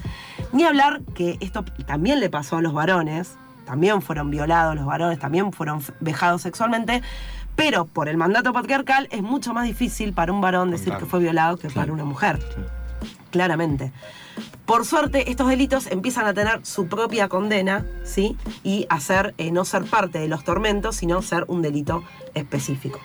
Ni 0.52 0.64
hablar 0.64 1.02
que 1.14 1.38
esto 1.40 1.64
también 1.86 2.20
le 2.20 2.30
pasó 2.30 2.58
a 2.58 2.62
los 2.62 2.74
varones, 2.74 3.38
también 3.70 4.02
fueron 4.02 4.32
violados 4.32 4.76
los 4.76 4.88
varones, 4.88 5.20
también 5.20 5.54
fueron 5.54 5.84
vejados 6.00 6.42
sexualmente, 6.42 7.04
pero 7.56 7.86
por 7.86 8.10
el 8.10 8.18
mandato 8.18 8.52
patriarcal 8.52 9.08
es 9.12 9.22
mucho 9.22 9.54
más 9.54 9.66
difícil 9.66 10.12
para 10.12 10.34
un 10.34 10.42
varón 10.42 10.72
decir 10.72 10.92
que 10.96 11.06
fue 11.06 11.20
violado 11.20 11.56
que 11.58 11.70
para 11.70 11.94
una 11.94 12.04
mujer. 12.04 12.40
Claramente. 13.30 13.92
Por 14.66 14.88
suerte, 14.88 15.30
estos 15.30 15.48
delitos 15.48 15.86
empiezan 15.86 16.26
a 16.26 16.34
tener 16.34 16.66
su 16.66 16.88
propia 16.88 17.30
condena, 17.30 17.86
¿sí? 18.04 18.36
Y 18.64 18.88
a 18.90 19.00
ser, 19.00 19.36
eh, 19.38 19.52
no 19.52 19.66
ser 19.66 19.84
parte 19.84 20.18
de 20.18 20.28
los 20.28 20.44
tormentos, 20.44 20.96
sino 20.96 21.22
ser 21.22 21.46
un 21.48 21.62
delito 21.62 22.04
específico. 22.34 23.00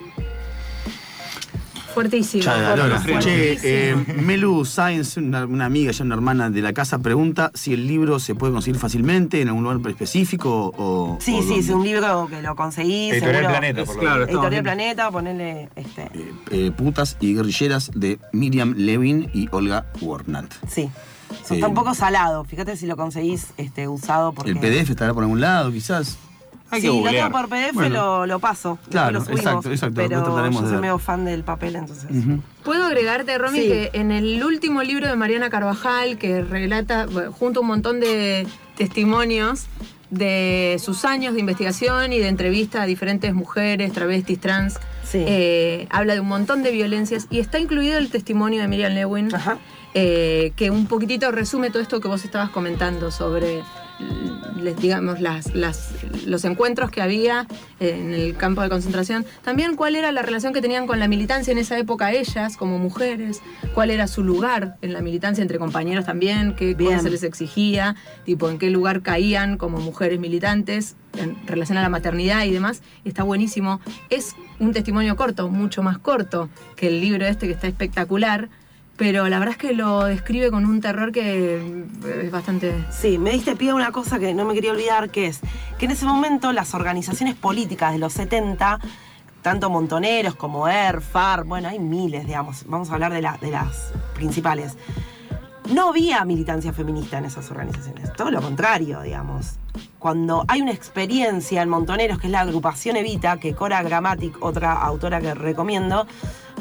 Fuertísimo. 1.94 2.44
Lola. 2.44 3.00
fuertísimo. 3.00 3.20
Che, 3.20 3.90
eh, 3.90 3.94
Melu 4.20 4.64
Sáenz, 4.64 5.16
una, 5.16 5.46
una 5.46 5.64
amiga, 5.64 5.92
ya 5.92 6.04
una 6.04 6.16
hermana 6.16 6.50
de 6.50 6.60
la 6.60 6.72
casa, 6.72 6.98
pregunta 6.98 7.52
si 7.54 7.72
el 7.72 7.86
libro 7.86 8.18
se 8.18 8.34
puede 8.34 8.52
conseguir 8.52 8.80
fácilmente 8.80 9.40
en 9.40 9.48
algún 9.48 9.62
lugar 9.62 9.80
específico 9.90 10.72
o. 10.76 11.18
Sí, 11.20 11.36
o 11.38 11.42
sí, 11.42 11.48
dónde. 11.48 11.60
es 11.60 11.68
un 11.70 11.84
libro 11.84 12.26
que 12.28 12.42
lo 12.42 12.56
conseguí. 12.56 13.10
Editorial 13.10 13.36
seguro. 13.36 13.58
Planeta, 13.58 13.84
por 13.84 13.94
lo 13.94 14.00
Claro, 14.00 14.24
Editorial. 14.24 14.62
Planeta, 14.64 15.10
ponele 15.10 15.68
este. 15.76 16.02
Eh, 16.02 16.32
eh, 16.50 16.70
putas 16.76 17.16
y 17.20 17.34
guerrilleras 17.34 17.90
de 17.94 18.18
Miriam 18.32 18.74
Levin 18.76 19.30
y 19.32 19.48
Olga 19.52 19.86
Warnat. 20.00 20.52
Sí. 20.68 20.90
Sí. 21.44 21.54
Está 21.54 21.68
un 21.68 21.74
poco 21.74 21.94
salado. 21.94 22.44
Fíjate 22.44 22.76
si 22.76 22.86
lo 22.86 22.96
conseguís 22.96 23.48
este, 23.56 23.88
usado. 23.88 24.32
Porque... 24.32 24.52
El 24.52 24.58
PDF 24.58 24.90
estará 24.90 25.12
por 25.14 25.22
algún 25.22 25.40
lado, 25.40 25.72
quizás. 25.72 26.18
Hay 26.74 26.80
sí, 26.82 26.88
que 26.88 27.02
lo 27.04 27.10
tengo 27.10 27.30
por 27.30 27.48
PDF, 27.48 27.72
Bueno. 27.74 27.94
lo, 27.94 28.26
lo 28.26 28.38
paso. 28.38 28.78
Claro, 28.90 29.12
lo 29.12 29.20
subimos, 29.20 29.40
exacto, 29.44 29.70
exacto, 29.70 29.94
Pero 29.96 30.26
yo 30.26 30.42
de 30.42 30.52
soy 30.52 30.78
medio 30.80 30.98
fan 30.98 31.24
del 31.24 31.42
papel, 31.44 31.76
entonces. 31.76 32.08
Puedo 32.64 32.84
agregarte, 32.84 33.36
Romy, 33.38 33.60
Sí. 33.60 33.66
que 33.68 33.90
en 33.94 34.10
el 34.10 34.42
último 34.44 34.82
libro 34.82 35.06
de 35.08 35.16
Mariana 35.16 35.50
Carvajal, 35.50 36.18
que 36.18 36.42
relata, 36.42 37.06
bueno, 37.06 37.32
junto 37.32 37.60
a 37.60 37.62
un 37.62 37.68
montón 37.68 38.00
de 38.00 38.46
testimonios 38.76 39.66
de 40.10 40.76
sus 40.80 41.04
años 41.04 41.34
de 41.34 41.40
investigación 41.40 42.12
y 42.12 42.18
de 42.20 42.28
entrevista 42.28 42.82
a 42.82 42.86
diferentes 42.86 43.34
mujeres, 43.34 43.92
travestis, 43.92 44.38
trans, 44.38 44.74
Sí. 45.04 45.24
eh, 45.26 45.86
habla 45.90 46.14
de 46.14 46.20
un 46.20 46.28
montón 46.28 46.62
de 46.62 46.70
violencias 46.70 47.26
y 47.30 47.40
está 47.40 47.58
incluido 47.58 47.98
el 47.98 48.10
testimonio 48.10 48.60
de 48.62 48.68
Miriam 48.68 48.92
Lewin, 48.94 49.34
Ajá. 49.34 49.58
eh, 49.94 50.52
que 50.56 50.70
un 50.70 50.86
poquitito 50.86 51.30
resume 51.32 51.70
todo 51.70 51.82
esto 51.82 52.00
que 52.00 52.08
vos 52.08 52.24
estabas 52.24 52.50
comentando 52.50 53.10
sobre 53.10 53.62
les- 54.60 54.76
digamos 54.76 55.20
las, 55.20 55.54
las- 55.54 55.92
los 56.26 56.44
encuentros 56.44 56.90
que 56.90 57.02
había 57.02 57.46
en 57.80 58.12
el 58.12 58.36
campo 58.36 58.62
de 58.62 58.68
concentración, 58.68 59.24
también 59.42 59.76
cuál 59.76 59.96
era 59.96 60.10
la 60.12 60.22
relación 60.22 60.52
que 60.52 60.60
tenían 60.60 60.86
con 60.86 60.98
la 60.98 61.08
militancia 61.08 61.52
en 61.52 61.58
esa 61.58 61.78
época 61.78 62.12
ellas 62.12 62.56
como 62.56 62.78
mujeres, 62.78 63.40
cuál 63.74 63.90
era 63.90 64.06
su 64.06 64.22
lugar 64.24 64.76
en 64.82 64.92
la 64.92 65.00
militancia 65.00 65.42
entre 65.42 65.58
compañeros 65.58 66.04
también, 66.06 66.54
qué 66.54 66.74
Bien. 66.74 66.90
cosas 66.90 67.02
se 67.04 67.10
les 67.10 67.22
exigía, 67.22 67.94
tipo 68.24 68.48
en 68.50 68.58
qué 68.58 68.70
lugar 68.70 69.02
caían 69.02 69.56
como 69.58 69.78
mujeres 69.78 70.18
militantes 70.18 70.96
en 71.18 71.36
relación 71.46 71.78
a 71.78 71.82
la 71.82 71.88
maternidad 71.88 72.44
y 72.44 72.50
demás, 72.50 72.82
y 73.04 73.08
está 73.08 73.22
buenísimo. 73.22 73.80
Es 74.10 74.34
un 74.58 74.72
testimonio 74.72 75.14
corto, 75.16 75.48
mucho 75.48 75.82
más 75.82 75.98
corto 75.98 76.48
que 76.76 76.88
el 76.88 77.00
libro 77.00 77.26
este 77.26 77.46
que 77.46 77.52
está 77.52 77.66
espectacular 77.68 78.48
pero 78.96 79.28
la 79.28 79.38
verdad 79.38 79.52
es 79.52 79.58
que 79.58 79.74
lo 79.74 80.04
describe 80.04 80.50
con 80.50 80.64
un 80.66 80.80
terror 80.80 81.10
que 81.12 81.56
eh, 81.56 82.20
es 82.24 82.30
bastante... 82.30 82.72
Sí, 82.90 83.18
me 83.18 83.30
diste 83.30 83.56
pie 83.56 83.70
a 83.70 83.74
una 83.74 83.90
cosa 83.92 84.18
que 84.18 84.34
no 84.34 84.44
me 84.44 84.54
quería 84.54 84.70
olvidar, 84.72 85.10
que 85.10 85.26
es 85.26 85.40
que 85.78 85.86
en 85.86 85.90
ese 85.92 86.04
momento 86.06 86.52
las 86.52 86.74
organizaciones 86.74 87.34
políticas 87.34 87.92
de 87.92 87.98
los 87.98 88.12
70, 88.12 88.78
tanto 89.42 89.68
Montoneros 89.68 90.36
como 90.36 90.68
ER, 90.68 91.00
FAR, 91.00 91.44
bueno, 91.44 91.68
hay 91.68 91.78
miles, 91.80 92.26
digamos, 92.26 92.64
vamos 92.66 92.90
a 92.90 92.94
hablar 92.94 93.12
de, 93.12 93.22
la- 93.22 93.36
de 93.40 93.50
las 93.50 93.92
principales. 94.14 94.76
No 95.70 95.88
había 95.88 96.22
militancia 96.26 96.74
feminista 96.74 97.16
en 97.18 97.24
esas 97.24 97.50
organizaciones, 97.50 98.12
todo 98.12 98.30
lo 98.30 98.42
contrario, 98.42 99.00
digamos. 99.00 99.58
Cuando 99.98 100.44
hay 100.46 100.60
una 100.60 100.72
experiencia 100.72 101.62
en 101.62 101.70
Montoneros, 101.70 102.18
que 102.18 102.26
es 102.26 102.30
la 102.30 102.40
agrupación 102.40 102.96
Evita, 102.96 103.38
que 103.38 103.54
Cora 103.54 103.82
Grammatic, 103.82 104.44
otra 104.44 104.74
autora 104.74 105.22
que 105.22 105.32
recomiendo, 105.32 106.06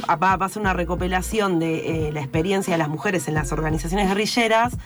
va 0.10 0.32
a 0.32 0.38
pasar 0.38 0.62
una 0.62 0.72
recopilación 0.72 1.60
de 1.60 2.08
eh, 2.08 2.12
la 2.14 2.22
experiencia 2.22 2.76
de 2.76 2.78
las 2.78 2.88
mujeres 2.88 3.28
en 3.28 3.34
las 3.34 3.52
organizaciones 3.52 4.08
guerrilleras. 4.08 4.78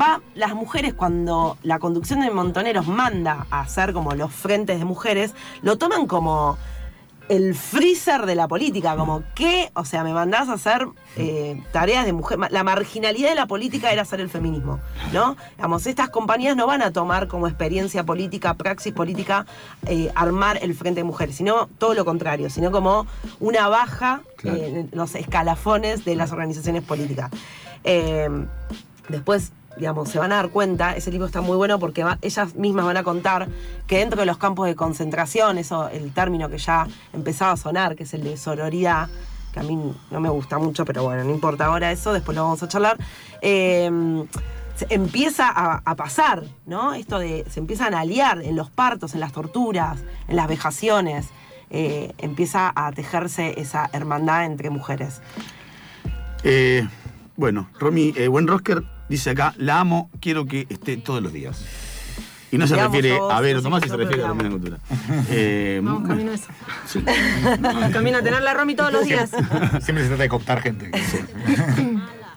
Va, 0.00 0.22
las 0.34 0.54
mujeres 0.54 0.94
cuando 0.94 1.58
la 1.62 1.78
conducción 1.78 2.20
de 2.20 2.30
Montoneros 2.30 2.86
manda 2.86 3.46
a 3.50 3.60
hacer 3.60 3.92
como 3.92 4.14
los 4.14 4.32
frentes 4.32 4.78
de 4.78 4.86
mujeres, 4.86 5.34
lo 5.60 5.76
toman 5.76 6.06
como 6.06 6.56
el 7.28 7.54
freezer 7.54 8.26
de 8.26 8.34
la 8.34 8.48
política, 8.48 8.96
como 8.96 9.22
que, 9.34 9.70
o 9.74 9.84
sea, 9.84 10.02
me 10.04 10.12
mandás 10.14 10.48
a 10.48 10.54
hacer 10.54 10.86
eh, 11.16 11.62
tareas 11.72 12.06
de 12.06 12.12
mujer. 12.12 12.38
La 12.50 12.64
marginalidad 12.64 13.28
de 13.30 13.34
la 13.34 13.46
política 13.46 13.92
era 13.92 14.02
hacer 14.02 14.20
el 14.20 14.30
feminismo, 14.30 14.80
¿no? 15.12 15.36
Digamos, 15.56 15.86
estas 15.86 16.08
compañías 16.10 16.56
no 16.56 16.66
van 16.66 16.82
a 16.82 16.92
tomar 16.92 17.28
como 17.28 17.46
experiencia 17.46 18.04
política, 18.04 18.54
praxis 18.54 18.92
política, 18.92 19.46
eh, 19.86 20.10
armar 20.14 20.58
el 20.62 20.74
frente 20.74 21.00
de 21.00 21.04
mujeres, 21.04 21.36
sino 21.36 21.68
todo 21.78 21.94
lo 21.94 22.04
contrario, 22.04 22.50
sino 22.50 22.70
como 22.70 23.06
una 23.40 23.68
baja 23.68 24.22
Claro. 24.36 24.56
eh, 24.58 24.80
en 24.80 24.90
los 24.92 25.14
escalafones 25.14 26.04
de 26.04 26.14
las 26.14 26.32
organizaciones 26.32 26.82
políticas. 26.84 27.30
Después, 29.08 29.52
digamos, 29.78 30.08
se 30.08 30.18
van 30.18 30.32
a 30.32 30.36
dar 30.36 30.50
cuenta, 30.50 30.96
ese 30.96 31.10
libro 31.10 31.26
está 31.26 31.40
muy 31.40 31.56
bueno 31.56 31.78
porque 31.78 32.04
ellas 32.22 32.54
mismas 32.54 32.84
van 32.84 32.96
a 32.96 33.02
contar 33.02 33.48
que 33.86 33.98
dentro 33.98 34.20
de 34.20 34.26
los 34.26 34.38
campos 34.38 34.66
de 34.66 34.74
concentración, 34.74 35.58
eso, 35.58 35.88
el 35.88 36.12
término 36.12 36.48
que 36.48 36.58
ya 36.58 36.86
empezaba 37.12 37.52
a 37.52 37.56
sonar, 37.56 37.96
que 37.96 38.02
es 38.02 38.14
el 38.14 38.24
de 38.24 38.36
sororidad, 38.36 39.08
que 39.52 39.60
a 39.60 39.62
mí 39.62 39.94
no 40.10 40.20
me 40.20 40.28
gusta 40.28 40.58
mucho, 40.58 40.84
pero 40.84 41.04
bueno, 41.04 41.24
no 41.24 41.30
importa 41.30 41.66
ahora 41.66 41.92
eso, 41.92 42.12
después 42.12 42.36
lo 42.36 42.44
vamos 42.44 42.62
a 42.62 42.68
charlar. 42.68 42.98
se 43.40 44.26
empieza 44.90 45.48
a, 45.48 45.94
pasar, 45.96 46.44
¿no? 46.66 46.94
Esto 46.94 47.18
de. 47.18 47.44
se 47.50 47.58
empiezan 47.58 47.94
a 47.94 48.00
aliar 48.00 48.42
en 48.42 48.54
los 48.54 48.70
partos, 48.70 49.14
en 49.14 49.20
las 49.20 49.32
torturas, 49.32 49.98
en 50.28 50.36
las 50.36 50.48
vejaciones. 50.48 51.28
eh, 51.70 52.12
empieza 52.18 52.72
a 52.74 52.92
tejerse 52.92 53.60
esa 53.60 53.90
hermandad 53.92 54.46
entre 54.46 54.70
mujeres. 54.70 55.20
Eh, 56.42 56.86
bueno, 57.36 57.68
Romy, 57.78 58.14
eh, 58.16 58.28
buen 58.28 58.46
Rosker 58.46 58.84
dice 59.08 59.30
acá, 59.30 59.54
la 59.56 59.80
amo, 59.80 60.10
quiero 60.20 60.46
que 60.46 60.66
esté 60.68 60.96
todos 60.96 61.22
los 61.22 61.32
días. 61.32 61.64
Y 62.50 62.56
no 62.56 62.66
se 62.66 62.76
refiere 62.76 63.10
yo, 63.10 63.30
a 63.30 63.40
ver 63.40 63.54
yo 63.54 63.58
o 63.60 63.62
Tomás, 63.62 63.82
se 63.86 63.94
refiere 63.96 64.24
a. 64.24 64.28
Romina 64.28 64.50
Cultura. 64.50 64.78
Eh, 65.30 65.80
Vamos 65.82 66.00
bueno, 66.00 66.14
camino 66.14 66.30
a 66.32 66.34
eso. 66.34 66.48
sí. 66.86 67.02
Camino 67.92 68.18
a 68.18 68.22
tener 68.22 68.42
la 68.42 68.54
Romy 68.54 68.74
todos 68.74 68.92
los 68.92 69.04
días. 69.04 69.30
Siempre 69.82 70.02
se 70.02 70.08
trata 70.08 70.22
de 70.22 70.28
cooptar 70.28 70.62
gente. 70.62 70.90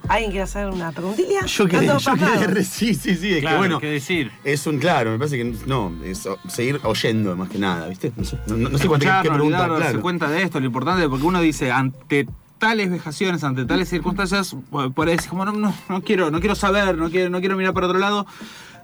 ¿Alguien 0.08 0.32
quiere 0.32 0.44
hacer 0.44 0.68
una 0.68 0.92
preguntilla? 0.92 1.46
Yo 1.46 1.68
quedé, 1.68 1.88
yo 1.88 1.98
quedé 2.16 2.64
sí, 2.66 2.94
sí, 2.96 3.16
sí, 3.16 3.36
es 3.36 3.40
Claro, 3.40 3.56
que 3.56 3.60
bueno, 3.60 3.80
¿qué 3.80 3.88
decir? 3.92 4.32
es 4.44 4.68
un, 4.68 4.78
claro, 4.78 5.12
me 5.12 5.18
parece 5.18 5.38
que 5.38 5.56
no, 5.66 5.94
es 6.04 6.28
seguir 6.50 6.82
oyendo 6.84 7.34
más 7.38 7.48
que 7.48 7.60
nada, 7.60 7.88
¿viste? 7.88 8.12
No 8.18 8.26
sé, 8.26 8.38
no, 8.48 8.58
no 8.58 8.78
sé 8.78 8.88
cuánto 8.90 9.06
qué 9.06 9.30
pregunta, 9.30 9.60
darse 9.68 9.84
claro. 9.84 10.02
cuenta 10.02 10.30
de 10.30 10.44
esto, 10.44 10.60
lo 10.60 10.66
importante, 10.66 11.08
porque 11.08 11.26
uno 11.26 11.40
dice, 11.40 11.72
ante 11.72 12.28
tales 12.62 12.90
vejaciones, 12.92 13.44
ante 13.44 13.66
tales 13.66 13.90
circunstancias, 13.90 14.56
bueno, 14.70 14.92
por 14.94 15.10
decís, 15.10 15.28
como 15.28 15.44
no, 15.46 15.52
no, 15.52 15.74
no 15.90 16.02
quiero, 16.04 16.30
no 16.32 16.40
quiero 16.40 16.56
saber, 16.56 16.96
no 16.98 17.10
quiero, 17.10 17.30
no 17.32 17.40
quiero 17.40 17.58
mirar 17.58 17.74
para 17.74 17.88
otro 17.88 18.00
lado. 18.00 18.26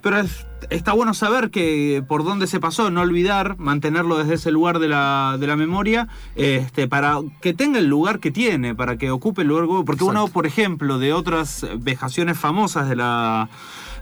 Pero 0.02 0.20
es- 0.20 0.46
está 0.70 0.94
bueno 0.94 1.14
saber 1.14 1.50
que 1.50 2.04
por 2.08 2.24
dónde 2.24 2.48
se 2.48 2.60
pasó, 2.60 2.90
no 2.92 3.02
olvidar, 3.02 3.58
mantenerlo 3.58 4.18
desde 4.18 4.36
ese 4.36 4.52
lugar 4.52 4.80
de 4.80 4.88
la, 4.88 5.38
de 5.40 5.48
la 5.48 5.56
memoria, 5.56 6.08
este, 6.36 6.88
para 6.88 7.18
que 7.42 7.54
tenga 7.54 7.80
el 7.80 7.88
lugar 7.88 8.20
que 8.20 8.32
tiene, 8.32 8.74
para 8.76 8.98
que 8.98 9.10
ocupe 9.12 9.42
el 9.44 9.48
lugar 9.50 9.66
que- 9.68 9.86
Porque 9.86 10.04
uno, 10.04 10.22
Exacto. 10.22 10.34
por 10.34 10.46
ejemplo, 10.48 10.98
de 11.00 11.14
otras 11.14 11.66
vejaciones 11.80 12.38
famosas 12.38 12.90
de 12.90 12.96
la 12.96 13.50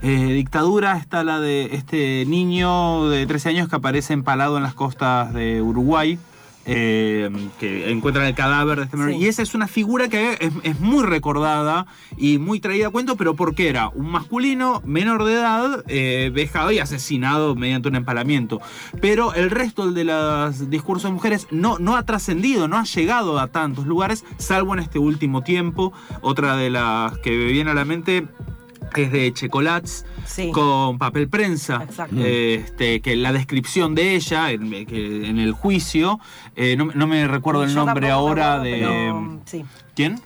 eh, 0.02 0.34
dictadura, 0.34 0.98
está 0.98 1.24
la 1.24 1.40
de 1.40 1.70
este 1.74 2.26
niño 2.28 3.10
de 3.10 3.26
13 3.26 3.50
años 3.50 3.70
que 3.70 3.76
aparece 3.78 4.14
empalado 4.14 4.58
en 4.58 4.64
las 4.64 4.74
costas 4.74 5.34
de 5.34 5.62
Uruguay. 5.62 6.20
Eh, 6.66 7.30
que 7.60 7.92
encuentran 7.92 8.26
el 8.26 8.36
cadáver 8.36 8.80
de 8.80 8.86
este 8.86 8.98
menor. 8.98 9.14
Sí. 9.14 9.20
Y 9.20 9.28
esa 9.28 9.42
es 9.42 9.54
una 9.54 9.68
figura 9.68 10.10
que 10.10 10.34
es, 10.40 10.52
es 10.64 10.80
muy 10.80 11.04
recordada 11.04 11.86
y 12.18 12.38
muy 12.38 12.60
traída 12.60 12.88
a 12.88 12.90
cuento, 12.90 13.16
pero 13.16 13.36
porque 13.36 13.70
era 13.70 13.90
un 13.90 14.10
masculino 14.10 14.82
menor 14.86 15.24
de 15.24 15.34
edad, 15.34 15.84
eh, 15.88 16.32
vejado 16.34 16.72
y 16.72 16.80
asesinado 16.80 17.56
mediante 17.56 17.90
un 17.90 17.96
empalamiento. 17.96 18.62
Pero 19.02 19.34
el 19.34 19.52
resto 19.52 19.92
de 19.92 20.04
los 20.04 20.70
discursos 20.70 21.10
de 21.10 21.14
mujeres 21.14 21.48
no, 21.52 21.78
no 21.80 21.96
ha 21.96 22.04
trascendido, 22.04 22.68
no 22.68 22.78
ha 22.78 22.84
llegado 22.84 23.40
a 23.40 23.48
tantos 23.48 23.86
lugares, 23.86 24.26
salvo 24.38 24.74
en 24.74 24.80
este 24.80 25.00
último 25.00 25.42
tiempo. 25.42 25.94
Otra 26.22 26.56
de 26.56 26.70
las 26.70 27.18
que 27.20 27.32
me 27.32 27.46
viene 27.46 27.72
a 27.72 27.74
la 27.74 27.86
mente 27.86 28.28
es 29.04 29.12
de 29.12 29.34
Checolats 29.34 30.06
Sí. 30.26 30.52
con 30.52 30.98
papel 30.98 31.28
prensa. 31.30 31.82
Exacto. 31.84 32.16
Este, 32.20 33.02
que 33.02 33.16
la 33.16 33.32
descripción 33.34 33.96
de 33.96 34.16
ella 34.16 34.52
en, 34.52 34.86
que 34.86 35.28
en 35.28 35.40
el 35.40 35.52
juicio, 35.54 36.20
eh, 36.56 36.76
no, 36.78 36.86
no 36.94 37.08
me 37.08 37.28
recuerdo 37.28 37.64
el 37.64 37.74
nombre 37.76 38.10
ahora 38.12 38.60
de. 38.60 38.72
pero, 38.80 39.40
sí. 39.46 39.64
¿Quién? 39.96 40.20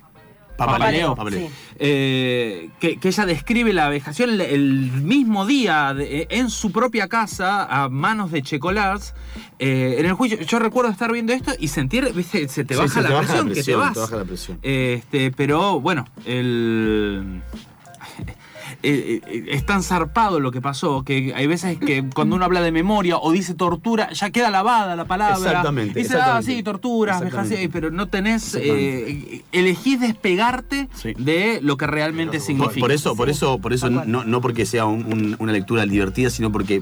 Papaleo, 0.58 1.16
Papaleo, 1.16 1.16
papaleo. 1.16 1.48
sí. 1.48 1.54
Eh, 1.80 2.70
que, 2.82 2.98
que 2.98 3.08
ella 3.08 3.26
describe 3.26 3.72
la 3.72 3.88
vejación 3.88 4.32
el, 4.32 4.42
el 4.42 4.92
mismo 5.04 5.46
día 5.46 5.94
de- 5.94 6.28
en 6.30 6.50
su 6.50 6.74
propia 6.74 7.08
casa 7.08 7.64
a 7.64 7.88
manos 7.88 8.30
de 8.32 8.42
Checolars 8.42 9.14
eh, 9.58 9.96
en 10.00 10.06
el 10.06 10.12
juicio. 10.14 10.38
Yo 10.42 10.60
recuerdo 10.60 10.92
estar 10.92 11.14
viendo 11.14 11.32
esto 11.32 11.54
y 11.58 11.70
sentir, 11.70 12.12
viste, 12.14 12.46
se 12.50 12.66
te 12.66 12.74
Sí, 12.74 12.80
baja, 12.82 13.00
la, 13.02 13.20
presión, 13.20 13.48
que 13.48 13.50
te 13.52 13.54
presión, 13.54 13.80
vas. 13.80 13.94
te 13.94 14.00
baja 14.02 14.16
la 14.18 14.26
presión. 14.26 14.60
Este, 14.62 15.32
pero 15.32 15.80
bueno, 15.80 16.06
el. 16.26 17.42
Eh, 18.82 19.22
eh, 19.28 19.46
es 19.50 19.66
tan 19.66 19.84
zarpado 19.84 20.40
lo 20.40 20.52
que 20.52 20.62
pasó 20.62 21.04
que 21.04 21.34
hay 21.36 21.48
veces 21.48 21.78
que 21.78 22.04
cuando 22.14 22.36
uno 22.38 22.46
habla 22.46 22.62
de 22.62 22.72
memoria 22.72 23.18
o 23.18 23.32
dice 23.32 23.54
tortura, 23.54 24.12
ya 24.14 24.30
queda 24.30 24.50
lavada 24.50 24.96
la 24.96 25.06
palabra. 25.06 25.36
Exactamente, 25.38 26.00
Dice, 26.00 26.14
exactamente. 26.14 26.52
ah, 26.52 26.56
sí, 26.56 26.64
torturas, 26.64 27.24
pero 27.72 27.92
no 27.92 28.08
tenés. 28.08 28.56
Eh, 28.56 29.44
elegís 29.52 30.00
despegarte 30.00 30.88
Sí. 30.94 31.14
de 31.18 31.60
lo 31.62 31.78
que 31.78 31.88
realmente 31.88 32.38
Por, 32.38 32.46
significa. 32.46 32.80
por 32.80 32.92
eso, 32.92 33.16
por 33.16 33.30
eso, 33.30 33.60
por 33.60 33.74
eso 33.74 33.90
no, 33.90 34.24
no 34.24 34.42
porque 34.42 34.66
sea 34.66 34.86
un- 34.86 35.06
un- 35.12 35.36
una 35.40 35.52
lectura 35.52 35.86
divertida, 35.86 36.30
sino 36.30 36.52
porque 36.52 36.82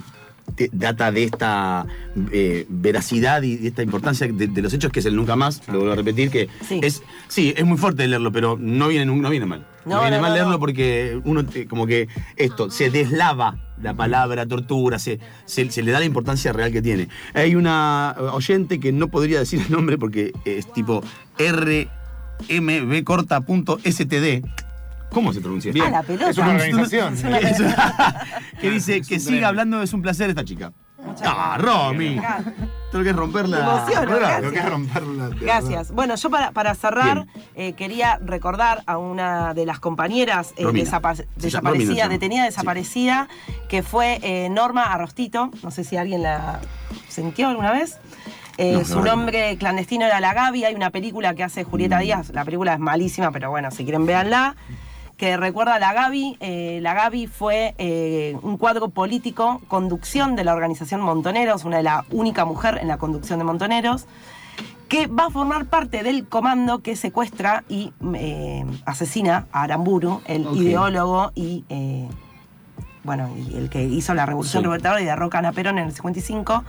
data 0.71 1.12
de 1.12 1.23
esta 1.25 1.86
eh, 2.31 2.65
veracidad 2.69 3.41
y 3.43 3.57
de 3.57 3.67
esta 3.67 3.83
importancia 3.83 4.27
de, 4.27 4.47
de 4.47 4.62
los 4.62 4.73
hechos 4.73 4.91
que 4.91 4.99
es 5.01 5.05
el 5.05 5.15
nunca 5.15 5.36
más, 5.36 5.62
lo 5.67 5.79
vuelvo 5.79 5.91
a 5.93 5.95
repetir, 5.95 6.29
que 6.31 6.47
Sí. 6.67 6.79
es, 6.81 7.03
sí, 7.27 7.53
es 7.55 7.65
muy 7.65 7.77
fuerte 7.77 8.07
leerlo, 8.07 8.31
pero 8.31 8.57
no 8.60 8.88
viene, 8.88 9.05
no 9.05 9.29
viene 9.29 9.45
mal. 9.45 9.65
No, 9.88 10.02
viene 10.02 10.17
no, 10.17 10.21
mal 10.21 10.32
no, 10.32 10.36
leerlo 10.36 10.52
no. 10.54 10.60
porque 10.60 11.19
uno 11.23 11.45
te- 11.45 11.67
como 11.67 11.86
que 11.88 12.08
esto, 12.36 12.69
se 12.69 12.89
deslava 12.89 13.58
la 13.82 13.93
palabra 13.93 14.45
tortura, 14.45 14.97
se, 15.00 15.19
se- 15.45 15.69
se 15.71 15.84
le 15.84 15.91
da 15.91 16.00
la 16.00 16.06
importancia 16.06 16.52
real 16.54 16.71
que 16.71 16.82
tiene. 16.82 17.08
Hay 17.34 17.56
una 17.56 18.15
oyente 18.34 18.80
que 18.80 18.91
no 18.91 19.08
podría 19.08 19.39
decir 19.39 19.62
el 19.65 19.71
nombre 19.71 19.97
porque 19.97 20.32
es 20.45 20.71
tipo 20.73 21.04
rmbcorta.std. 22.97 24.45
¿Cómo 25.10 25.32
se 25.34 25.39
pronuncia? 25.41 25.71
Ah, 25.86 25.89
la 25.89 26.04
pelota. 26.04 26.30
Es 26.32 26.38
una 26.38 26.50
organización. 26.56 27.15
que, 27.15 27.38
es 27.47 27.60
una- 27.60 28.26
que 28.62 28.69
dice 28.71 29.02
que 29.02 29.19
siga 29.19 29.47
hablando, 29.47 29.82
es 29.82 29.93
un 29.93 30.02
placer 30.02 30.30
esta 30.30 30.43
chica. 30.43 30.73
Ah, 31.23 31.58
Romy. 31.60 32.19
Lo 32.93 33.04
que 33.04 33.12
romperla. 33.13 33.58
Me 33.58 33.63
emociono, 33.63 34.52
que 34.52 34.62
romperla. 34.62 35.30
Gracias. 35.39 35.91
Bueno, 35.91 36.15
yo 36.15 36.30
para, 36.30 36.52
para 36.52 36.73
cerrar 36.73 37.26
eh, 37.56 37.73
quería 37.73 38.17
recordar 38.23 38.84
a 38.86 38.97
una 38.97 39.54
de 39.54 39.65
las 39.65 39.80
compañeras 39.80 40.54
eh, 40.56 40.63
desapa- 40.67 41.26
desaparecida, 41.36 41.88
Romina 41.89 42.08
detenida 42.08 42.45
desaparecida, 42.45 43.28
que 43.67 43.84
fue 43.84 44.19
eh, 44.23 44.47
Norma 44.50 44.84
Arrostito. 44.93 45.52
No 45.63 45.71
sé 45.71 45.84
si 45.84 45.97
alguien 45.97 46.23
la 46.23 46.60
sintió 47.10 47.50
alguna 47.50 47.71
vez. 47.73 47.97
Eh, 48.58 48.73
No, 48.73 48.86
su 48.86 49.00
no, 49.00 49.06
nombre 49.06 49.58
clandestino 49.58 50.06
era 50.06 50.19
La 50.19 50.34
Gaby. 50.34 50.63
Hay 50.65 50.73
una 50.73 50.89
película 50.89 51.36
que 51.36 51.43
hace 51.43 51.63
Mm. 51.65 51.69
Julieta 51.69 52.00
Díaz. 52.00 52.30
La 52.34 52.45
película 52.45 52.73
es 52.73 52.80
malísima, 52.80 53.32
pero 53.32 53.50
bueno, 53.50 53.69
si 53.69 53.84
quieren 53.84 54.06
véanla. 54.06 54.56
Que 55.17 55.36
recuerda 55.36 55.75
a 55.75 55.80
La 55.80 55.93
Gaby. 55.93 56.38
Eh, 56.39 56.80
la 56.84 56.93
Gaby 56.93 57.25
fue 57.25 57.73
eh, 57.80 58.38
un 58.43 58.58
cuadro 58.58 58.89
político, 58.89 59.62
conducción 59.67 60.36
de 60.36 60.43
la 60.43 60.53
organización 60.53 61.01
Montoneros, 61.01 61.65
una 61.65 61.77
de 61.77 61.84
la 61.84 62.06
única 62.12 62.45
mujer 62.45 62.77
en 62.80 62.88
la 62.88 62.97
conducción 62.97 63.39
de 63.39 63.45
Montoneros 63.45 64.06
que 64.89 65.08
va 65.08 65.25
a 65.25 65.30
formar 65.30 65.65
parte 65.65 66.01
del 66.01 66.27
comando 66.27 66.80
que 66.80 66.95
secuestra 66.95 67.65
y 67.67 67.91
eh, 68.13 68.63
asesina 68.86 69.45
a 69.51 69.63
Aramburu, 69.63 70.21
el 70.25 70.47
ideólogo 70.56 71.32
y 71.36 71.65
bueno, 73.03 73.30
y 73.36 73.58
el 73.58 73.69
que 73.69 73.84
hizo 73.84 74.13
la 74.13 74.25
revolución 74.25 74.62
Sí. 74.62 74.65
libertadora 74.65 75.01
y 75.01 75.06
derroca 75.06 75.39
a 75.39 75.41
Naperón 75.41 75.77
en 75.77 75.88
el 75.88 75.93
55. 75.93 76.63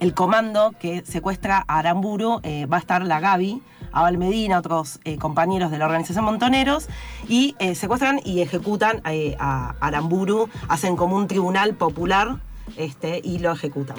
El 0.00 0.14
comando 0.14 0.72
que 0.78 1.04
secuestra 1.04 1.64
a 1.68 1.78
Aramburu 1.78 2.40
va 2.72 2.76
a 2.76 2.80
estar 2.80 3.04
la 3.04 3.20
Gaby 3.20 3.60
a 3.94 4.02
Valmedina, 4.02 4.58
otros 4.58 5.00
eh, 5.04 5.16
compañeros 5.16 5.70
de 5.70 5.78
la 5.78 5.86
organización 5.86 6.24
Montoneros, 6.24 6.88
y 7.28 7.54
eh, 7.58 7.74
secuestran 7.74 8.20
y 8.24 8.40
ejecutan 8.42 9.00
eh, 9.06 9.36
a 9.38 9.74
Aramburu, 9.80 10.48
hacen 10.68 10.96
como 10.96 11.16
un 11.16 11.26
tribunal 11.28 11.74
popular 11.74 12.36
este, 12.76 13.20
y 13.24 13.38
lo 13.38 13.52
ejecutan. 13.52 13.96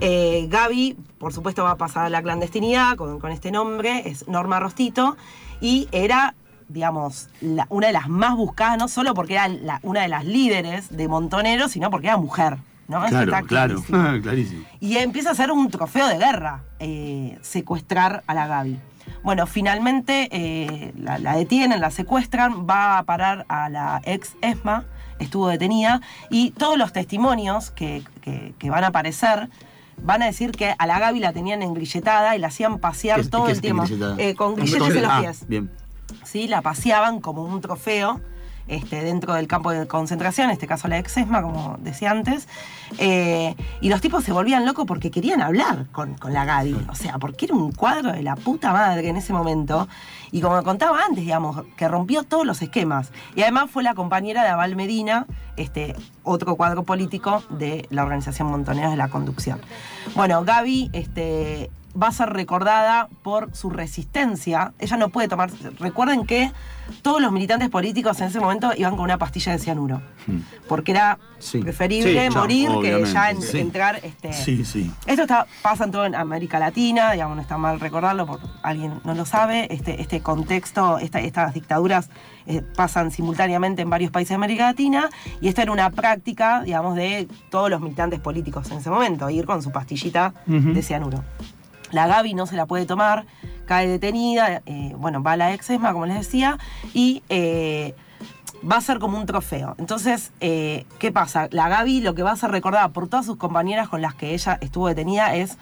Eh, 0.00 0.46
Gaby, 0.48 0.96
por 1.18 1.32
supuesto, 1.34 1.62
va 1.64 1.72
a 1.72 1.76
pasar 1.76 2.06
a 2.06 2.10
la 2.10 2.22
clandestinidad 2.22 2.96
con, 2.96 3.20
con 3.20 3.30
este 3.32 3.50
nombre, 3.50 4.08
es 4.08 4.26
Norma 4.28 4.58
Rostito, 4.58 5.16
y 5.60 5.88
era, 5.92 6.34
digamos, 6.68 7.28
la- 7.42 7.66
una 7.68 7.88
de 7.88 7.92
las 7.92 8.08
más 8.08 8.34
buscadas, 8.34 8.78
no 8.78 8.88
solo 8.88 9.12
porque 9.12 9.34
era 9.34 9.48
la- 9.48 9.78
una 9.82 10.00
de 10.00 10.08
las 10.08 10.24
líderes 10.24 10.96
de 10.96 11.06
Montoneros, 11.08 11.72
sino 11.72 11.90
porque 11.90 12.06
era 12.06 12.16
mujer. 12.16 12.56
¿no? 12.88 13.04
Claro, 13.06 13.26
está 13.32 13.42
claro. 13.46 13.74
clarísimo. 13.82 14.22
Clarísimo. 14.22 14.64
Y 14.80 14.96
empieza 14.96 15.30
a 15.30 15.34
ser 15.36 15.52
un 15.52 15.70
trofeo 15.70 16.08
de 16.08 16.18
guerra 16.18 16.64
eh, 16.80 17.38
secuestrar 17.42 18.24
a 18.26 18.34
la 18.34 18.48
Gaby. 18.48 18.80
Bueno, 19.22 19.46
finalmente 19.46 20.28
eh, 20.32 20.92
la, 20.96 21.18
la 21.18 21.36
detienen, 21.36 21.80
la 21.80 21.90
secuestran, 21.90 22.66
va 22.68 22.98
a 22.98 23.02
parar 23.04 23.44
a 23.48 23.68
la 23.68 24.00
ex 24.04 24.34
ESMA, 24.40 24.84
estuvo 25.18 25.48
detenida, 25.48 26.00
y 26.30 26.52
todos 26.52 26.78
los 26.78 26.92
testimonios 26.92 27.70
que, 27.70 28.02
que- 28.22 28.54
que 28.58 28.70
van 28.70 28.84
a 28.84 28.88
aparecer 28.88 29.48
van 30.02 30.22
a 30.22 30.26
decir 30.26 30.52
que 30.52 30.74
a 30.78 30.86
la 30.86 30.98
Gaby 30.98 31.20
la 31.20 31.34
tenían 31.34 31.60
engrilletada 31.62 32.34
y 32.34 32.38
la 32.38 32.46
hacían 32.46 32.78
pasear 32.78 33.20
¿Qué- 33.20 33.28
todo 33.28 33.48
el 33.48 33.60
tiempo. 33.60 33.84
Eh, 34.16 34.34
con 34.34 34.54
grilletes 34.54 34.94
en 34.96 35.02
los 35.02 35.10
Ah, 35.12 35.20
pies. 35.20 35.46
Bien. 35.46 35.70
¿sí? 36.24 36.48
La 36.48 36.62
paseaban 36.62 37.20
como 37.20 37.44
un 37.44 37.60
trofeo 37.60 38.20
este, 38.68 39.02
dentro 39.02 39.34
del 39.34 39.46
campo 39.46 39.70
de 39.70 39.86
concentración, 39.86 40.46
en 40.46 40.52
este 40.52 40.66
caso 40.66 40.88
la 40.88 40.98
exesma, 40.98 41.42
como 41.42 41.76
decía 41.80 42.10
antes. 42.10 42.48
Eh, 42.98 43.54
y 43.80 43.88
los 43.88 44.00
tipos 44.00 44.24
se 44.24 44.32
volvían 44.32 44.64
locos 44.64 44.86
porque 44.86 45.10
querían 45.10 45.42
hablar 45.42 45.86
con, 45.92 46.14
con 46.14 46.32
la 46.32 46.44
Gaby. 46.44 46.86
O 46.88 46.94
sea, 46.94 47.18
porque 47.18 47.46
era 47.46 47.54
un 47.54 47.72
cuadro 47.72 48.12
de 48.12 48.22
la 48.22 48.36
puta 48.36 48.72
madre 48.72 49.08
en 49.08 49.16
ese 49.16 49.32
momento. 49.32 49.88
Y 50.32 50.40
como 50.40 50.62
contaba 50.62 51.04
antes, 51.04 51.24
digamos, 51.24 51.64
que 51.76 51.88
rompió 51.88 52.22
todos 52.22 52.46
los 52.46 52.62
esquemas. 52.62 53.10
Y 53.34 53.42
además 53.42 53.70
fue 53.70 53.82
la 53.82 53.94
compañera 53.94 54.42
de 54.42 54.48
Aval 54.48 54.76
Medina, 54.76 55.26
este, 55.56 55.96
otro 56.22 56.56
cuadro 56.56 56.84
político 56.84 57.42
de 57.50 57.86
la 57.90 58.02
organización 58.02 58.48
Montoneros 58.48 58.92
de 58.92 58.96
la 58.96 59.08
Conducción. 59.08 59.60
Bueno, 60.14 60.44
Gaby 60.44 60.90
este, 60.92 61.70
va 62.00 62.08
a 62.08 62.12
ser 62.12 62.30
recordada 62.30 63.08
por 63.22 63.54
su 63.54 63.70
resistencia. 63.70 64.72
Ella 64.78 64.96
no 64.96 65.08
puede 65.08 65.28
tomar. 65.28 65.50
Recuerden 65.78 66.24
que 66.26 66.50
todos 67.02 67.20
los 67.22 67.30
militantes 67.30 67.68
políticos 67.70 68.20
en 68.20 68.28
ese 68.28 68.40
momento 68.40 68.72
iban 68.76 68.92
con 68.96 69.04
una 69.04 69.16
pastilla 69.18 69.52
de 69.52 69.58
cianuro. 69.58 70.02
Porque 70.68 70.92
era 70.92 71.18
Sí. 71.38 71.58
preferible 71.58 72.10
Sí, 72.28 72.34
ya, 72.34 72.38
morir 72.40 72.70
que 72.82 73.04
ya 73.06 73.30
en- 73.30 73.40
sí. 73.42 73.58
entrar. 73.58 74.00
Este, 74.02 74.32
Sí, 74.32 74.64
sí. 74.64 74.90
esto 75.06 75.22
está, 75.22 75.46
pasa 75.62 75.84
en 75.84 75.90
toda 75.92 76.06
en 76.06 76.14
América 76.14 76.58
Latina, 76.58 77.12
digamos, 77.12 77.36
no 77.36 77.42
está 77.42 77.56
mal 77.58 77.80
recordarlo 77.80 78.26
porque 78.26 78.46
alguien 78.62 79.00
no 79.04 79.14
lo 79.14 79.24
sabe. 79.24 79.72
Este, 79.72 80.00
este 80.02 80.20
contexto, 80.20 80.98
esta- 80.98 81.20
estas 81.20 81.54
dictaduras 81.54 82.10
eh, 82.46 82.62
pasan 82.76 83.10
simultáneamente 83.12 83.82
en 83.82 83.90
varios 83.90 84.10
países 84.10 84.30
de 84.30 84.34
América 84.36 84.64
Latina 84.66 85.08
y 85.40 85.48
esta 85.48 85.62
era 85.62 85.70
una 85.72 85.90
práctica, 85.90 86.62
digamos, 86.62 86.96
de 86.96 87.28
todos 87.50 87.70
los 87.70 87.80
militantes 87.80 88.18
políticos 88.20 88.70
en 88.70 88.78
ese 88.78 88.90
momento, 88.90 89.30
ir 89.30 89.46
con 89.46 89.62
su 89.62 89.70
pastillita 89.70 90.34
de 90.46 90.82
cianuro. 90.82 91.22
La 91.92 92.06
Gaby 92.06 92.34
no 92.34 92.46
se 92.46 92.56
la 92.56 92.66
puede 92.66 92.86
tomar, 92.86 93.26
cae 93.66 93.88
detenida, 93.88 94.62
eh, 94.66 94.94
bueno, 94.96 95.22
va 95.22 95.32
a 95.32 95.36
la 95.36 95.52
exesma, 95.52 95.92
como 95.92 96.06
les 96.06 96.16
decía, 96.16 96.58
y 96.92 97.22
eh, 97.28 97.94
va 98.68 98.76
a 98.76 98.80
ser 98.80 98.98
como 98.98 99.18
un 99.18 99.26
trofeo. 99.26 99.74
Entonces, 99.78 100.32
eh, 100.40 100.86
¿qué 100.98 101.12
pasa? 101.12 101.48
La 101.50 101.68
Gaby 101.68 102.00
lo 102.00 102.14
que 102.14 102.22
va 102.22 102.32
a 102.32 102.36
ser 102.36 102.50
recordada 102.50 102.88
por 102.88 103.08
todas 103.08 103.26
sus 103.26 103.36
compañeras 103.36 103.88
con 103.88 104.02
las 104.02 104.14
que 104.14 104.34
ella 104.34 104.58
estuvo 104.60 104.88
detenida 104.88 105.34
es 105.34 105.56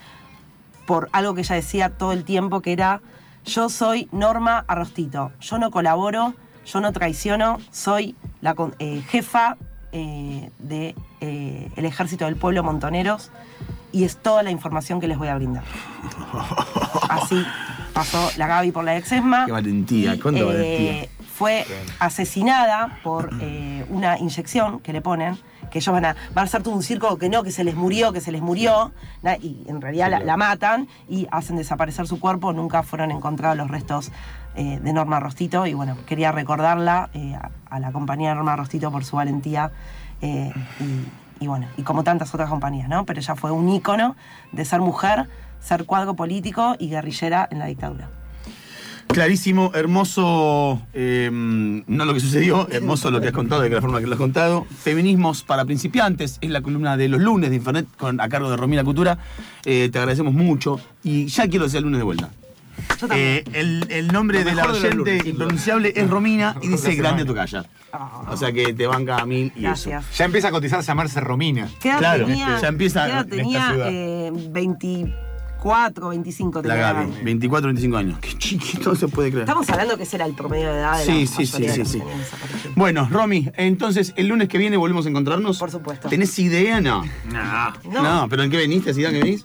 por 0.86 1.10
algo 1.12 1.34
que 1.34 1.42
ella 1.42 1.54
decía 1.54 1.90
todo 1.90 2.12
el 2.12 2.24
tiempo, 2.24 2.60
que 2.60 2.72
era, 2.72 3.02
yo 3.44 3.68
soy 3.68 4.08
Norma 4.10 4.64
Arrostito, 4.68 5.32
yo 5.40 5.58
no 5.58 5.70
colaboro, 5.70 6.34
yo 6.64 6.80
no 6.80 6.92
traiciono, 6.92 7.58
soy 7.70 8.16
la 8.40 8.54
jefa 9.08 9.56
del 9.92 10.50
de, 10.58 10.94
ejército 11.76 12.24
del 12.24 12.36
pueblo 12.36 12.62
Montoneros 12.62 13.30
y 13.92 14.05
es 14.05 14.16
toda 14.16 14.42
la 14.42 14.51
información 14.51 15.01
que 15.01 15.09
les 15.09 15.18
voy 15.18 15.29
a 15.29 15.35
brindar. 15.35 15.64
Así 17.09 17.44
pasó 17.92 18.31
la 18.37 18.46
Gaby 18.46 18.72
por 18.72 18.85
la 18.85 18.96
exesma. 18.96 19.46
Qué 19.46 19.53
valentía, 19.53 20.14
y, 20.14 20.18
eh, 20.18 20.44
valentía. 20.44 21.09
Fue 21.35 21.64
asesinada 22.01 22.98
por 23.03 23.31
eh, 23.40 23.85
una 23.90 24.18
inyección 24.18 24.81
que 24.81 24.92
le 24.92 25.01
ponen, 25.01 25.38
que 25.70 25.79
ellos 25.79 25.92
van 25.92 26.05
a, 26.05 26.16
van 26.35 26.42
a 26.42 26.46
hacer 26.46 26.62
todo 26.62 26.74
un 26.74 26.83
circo 26.83 27.16
que 27.16 27.29
no, 27.29 27.42
que 27.44 27.53
se 27.53 27.62
les 27.62 27.77
murió, 27.77 28.12
que 28.12 28.20
se 28.20 28.33
les 28.33 28.42
murió, 28.42 28.92
y 29.40 29.64
en 29.68 29.81
realidad 29.81 30.11
la, 30.11 30.18
la 30.18 30.37
matan 30.37 30.88
y 31.09 31.29
hacen 31.31 31.57
desaparecer 31.57 32.09
su 32.09 32.18
cuerpo, 32.18 32.53
nunca 32.53 32.83
fueron 32.83 33.12
encontrados 33.12 33.57
los 33.57 33.70
restos 33.70 34.11
eh, 34.57 34.81
de 34.83 34.92
Norma 34.92 35.20
Rostito, 35.20 35.66
y 35.66 35.74
bueno, 35.74 35.96
quería 36.07 36.33
recordarla 36.33 37.09
a, 37.14 37.51
a 37.74 37.81
la 37.81 37.92
compañía 37.92 38.35
Norma 38.35 38.57
Rostito 38.57 38.90
por 38.90 39.05
su 39.05 39.16
valentía. 39.16 39.70
y, 40.20 40.51
y 41.40 41.46
bueno, 41.46 41.66
y 41.77 41.83
como 41.83 42.05
tantas 42.05 42.35
otras 42.35 42.48
compañías, 42.48 42.88
¿no? 42.88 43.05
Pero 43.05 43.20
ella 43.20 43.35
fue 43.35 43.51
un 43.51 43.68
ícono 43.68 44.16
de 44.53 44.64
ser 44.64 44.81
mujer, 44.81 45.29
ser 45.61 45.85
cuadro 45.85 46.14
político 46.14 46.77
y 46.79 46.88
guerrillera 46.88 47.48
en 47.51 47.59
la 47.59 47.66
dictadura. 47.66 48.09
Clarísimo, 49.09 49.72
hermoso, 49.74 50.83
eh, 50.92 51.31
no 51.33 52.05
lo 52.05 52.12
que 52.12 52.20
sucedió, 52.20 52.68
hermoso 52.70 53.11
lo 53.11 53.22
que 53.22 53.29
has 53.29 53.33
contado, 53.33 53.62
de 53.62 53.70
la 53.70 53.81
forma 53.81 54.01
que 54.01 54.07
lo 54.07 54.12
has 54.12 54.18
contado. 54.18 54.66
Feminismos 54.66 55.42
para 55.42 55.64
principiantes 55.64 56.37
es 56.42 56.51
la 56.51 56.61
columna 56.61 56.96
de 56.98 57.09
los 57.09 57.20
lunes 57.20 57.48
de 57.48 57.57
Infernet 57.57 57.87
a 58.18 58.29
cargo 58.29 58.51
de 58.51 58.59
Romina 58.59 58.85
Cultura. 58.85 59.18
Eh, 59.64 59.88
te 59.90 59.98
agradecemos 59.98 60.35
mucho 60.35 60.79
y 61.03 61.27
ya 61.27 61.48
quiero 61.48 61.68
ser 61.70 61.79
el 61.79 61.85
lunes 61.85 62.01
de 62.01 62.05
vuelta. 62.05 62.31
Eh, 63.12 63.44
el, 63.53 63.87
el 63.90 64.09
nombre 64.09 64.42
de 64.44 64.55
la 64.55 64.62
de 64.64 64.68
oyente 64.79 65.16
duda. 65.18 65.29
impronunciable 65.29 65.92
es 65.94 66.11
Romina 66.11 66.57
y 66.62 66.68
dice 66.68 66.94
grande 66.94 67.24
tu 67.24 67.35
calla. 67.35 67.64
Ah. 67.92 68.22
O 68.29 68.37
sea 68.37 68.53
que 68.53 68.72
te 68.74 68.87
banca 68.87 69.18
a 69.18 69.27
mil 69.27 69.53
y 69.57 69.62
Gracias. 69.62 70.05
eso. 70.05 70.14
Ya 70.18 70.24
empieza 70.24 70.48
a 70.48 70.51
cotizar 70.51 70.79
a 70.81 70.83
llamarse 70.83 71.20
Romina. 71.20 71.68
¿Qué 71.81 71.88
edad 71.90 71.98
Claro, 71.98 72.27
tenía? 72.27 72.59
ya 72.61 72.68
empieza 72.68 73.07
¿Qué 73.07 73.12
edad 73.12 73.27
tenía? 73.27 73.74
Eh, 73.87 74.31
24, 74.35 76.09
25 76.11 76.62
La 76.62 76.62
tenía. 76.74 76.92
Gaby, 76.92 77.12
24, 77.24 77.66
25 77.68 77.96
años. 77.96 78.18
Qué 78.20 78.37
chiquito, 78.37 78.90
no 78.90 78.96
se 78.96 79.09
puede 79.09 79.31
creer. 79.31 79.44
Estamos 79.44 79.68
hablando 79.70 79.96
que 79.96 80.03
ese 80.03 80.16
era 80.16 80.27
el 80.27 80.35
promedio 80.35 80.72
de 80.72 80.79
edad 80.81 80.98
de 80.98 81.05
Sí, 81.05 81.20
la 81.20 81.27
sí, 81.27 81.46
sí, 81.46 81.62
de 81.62 81.72
sí, 81.72 81.85
sí. 81.85 82.03
Bueno, 82.77 83.09
Romy, 83.11 83.48
entonces 83.57 84.12
el 84.16 84.29
lunes 84.29 84.48
que 84.48 84.59
viene 84.59 84.77
volvemos 84.77 85.07
a 85.07 85.09
encontrarnos. 85.09 85.59
Por 85.59 85.70
supuesto. 85.70 86.09
¿Tenés 86.09 86.38
idea? 86.38 86.81
No. 86.81 87.05
Nah. 87.33 87.72
No, 87.90 88.27
pero 88.29 88.42
¿en 88.42 88.51
qué 88.51 88.57
veniste? 88.59 88.90
¿Has 88.90 88.98
idea 88.98 89.11
que 89.11 89.18
venís? 89.20 89.44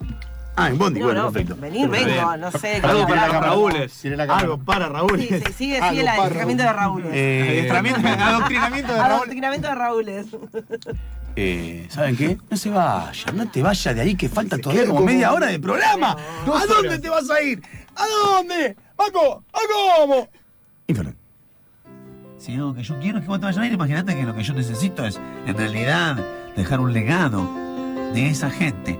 Ah, 0.55 0.69
en 0.69 0.77
Bondi, 0.77 0.99
No, 0.99 1.07
bueno, 1.07 1.23
no, 1.23 1.31
perfecto. 1.31 1.59
venir, 1.59 1.89
vengo, 1.89 2.37
no 2.37 2.51
sé. 2.51 2.75
Algo 2.83 3.07
para 3.07 3.27
los 3.27 3.41
Raúles. 3.41 4.05
Algo 4.29 4.57
para 4.59 4.87
Raúl. 4.89 5.19
Sí, 5.19 5.27
sí, 5.27 5.53
sigue, 5.57 5.81
sigue 5.89 5.99
el 6.01 6.05
para 6.05 6.21
adiestramiento 6.21 6.63
de 6.63 6.73
Raúl. 6.73 7.03
Eh, 7.11 7.69
adoctrinamiento 7.71 8.93
de 8.93 8.99
Raúl. 8.99 9.11
Adoctrinamiento 9.13 9.67
de 9.67 9.75
Raúles. 9.75 10.25
eh, 11.35 11.87
¿Saben 11.89 12.15
qué? 12.15 12.37
No 12.51 12.57
se 12.57 12.69
vaya, 12.69 13.31
no 13.33 13.49
te 13.49 13.63
vayas 13.63 13.95
de 13.95 14.01
ahí 14.01 14.15
que 14.15 14.29
falta 14.29 14.57
todavía 14.59 14.85
como 14.85 15.01
media 15.01 15.33
hora 15.33 15.47
de 15.47 15.59
programa. 15.59 16.11
¿A 16.45 16.65
dónde 16.67 16.99
te 16.99 17.09
vas 17.09 17.29
a 17.31 17.41
ir? 17.41 17.61
¿A 17.95 18.05
dónde? 18.05 18.75
¿Paco? 18.95 19.43
¿A 19.51 19.59
cómo? 19.99 20.29
Inferno. 20.85 21.13
Si 22.37 22.53
algo 22.53 22.75
que 22.75 22.83
yo 22.83 22.99
quiero 22.99 23.17
es 23.17 23.23
que 23.23 23.29
vos 23.29 23.39
te 23.39 23.45
vayas 23.45 23.59
a 23.61 23.65
ir, 23.65 23.73
imagínate 23.73 24.15
que 24.15 24.23
lo 24.23 24.35
que 24.35 24.43
yo 24.43 24.53
necesito 24.53 25.05
es, 25.05 25.19
en 25.47 25.57
realidad, 25.57 26.17
dejar 26.55 26.79
un 26.79 26.93
legado 26.93 27.49
de 28.13 28.27
esa 28.29 28.51
gente 28.51 28.99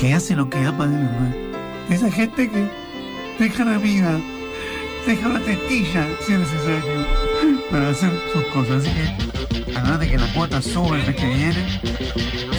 que 0.00 0.14
hace 0.14 0.34
lo 0.34 0.48
que 0.48 0.56
ama 0.64 0.86
de 0.86 0.96
verdad. 0.96 1.34
De 1.90 1.94
esa 1.94 2.10
gente 2.10 2.48
que 2.48 2.66
deja 3.38 3.64
la 3.66 3.76
vida, 3.76 4.18
deja 5.06 5.28
la 5.28 5.40
tetilla, 5.40 6.08
si 6.26 6.32
es 6.32 6.38
necesario, 6.38 7.06
para 7.70 7.90
hacer 7.90 8.10
sus 8.32 8.44
cosas. 8.46 8.82
Así 8.82 8.90
que, 8.94 9.76
además 9.76 10.00
de 10.00 10.08
que 10.08 10.16
la 10.16 10.26
cuota 10.32 10.62
sube 10.62 11.00
el 11.00 11.06
mes 11.06 11.16
que 11.16 11.26
viene, 11.26 11.80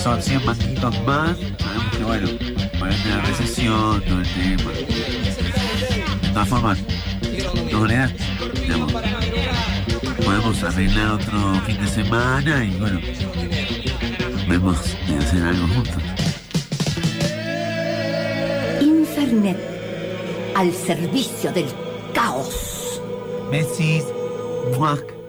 son 0.04 0.22
100 0.22 0.46
manguitos 0.46 1.04
más. 1.04 1.36
Sabemos 1.58 1.98
que, 1.98 2.04
bueno, 2.04 2.28
de 2.28 3.10
la 3.10 3.22
recesión, 3.26 4.02
todo 4.02 4.22
el 4.22 4.28
tema. 4.28 4.72
De 6.22 6.30
todas 6.34 6.48
formas, 6.48 6.78
de 7.22 7.76
manera, 7.76 8.12
digamos, 8.54 8.94
podemos 10.24 10.64
arreglar 10.64 11.14
otro 11.14 11.62
fin 11.66 11.82
de 11.82 11.88
semana 11.88 12.64
y 12.64 12.70
bueno, 12.78 13.00
vemos 14.48 14.78
de 15.08 15.18
hacer 15.18 15.44
algo 15.44 15.68
juntos. 15.70 16.21
Al 20.56 20.74
servicio 20.74 21.54
del 21.54 21.66
caos. 22.14 23.02
Besis, 23.50 24.04
muac. 24.78 25.21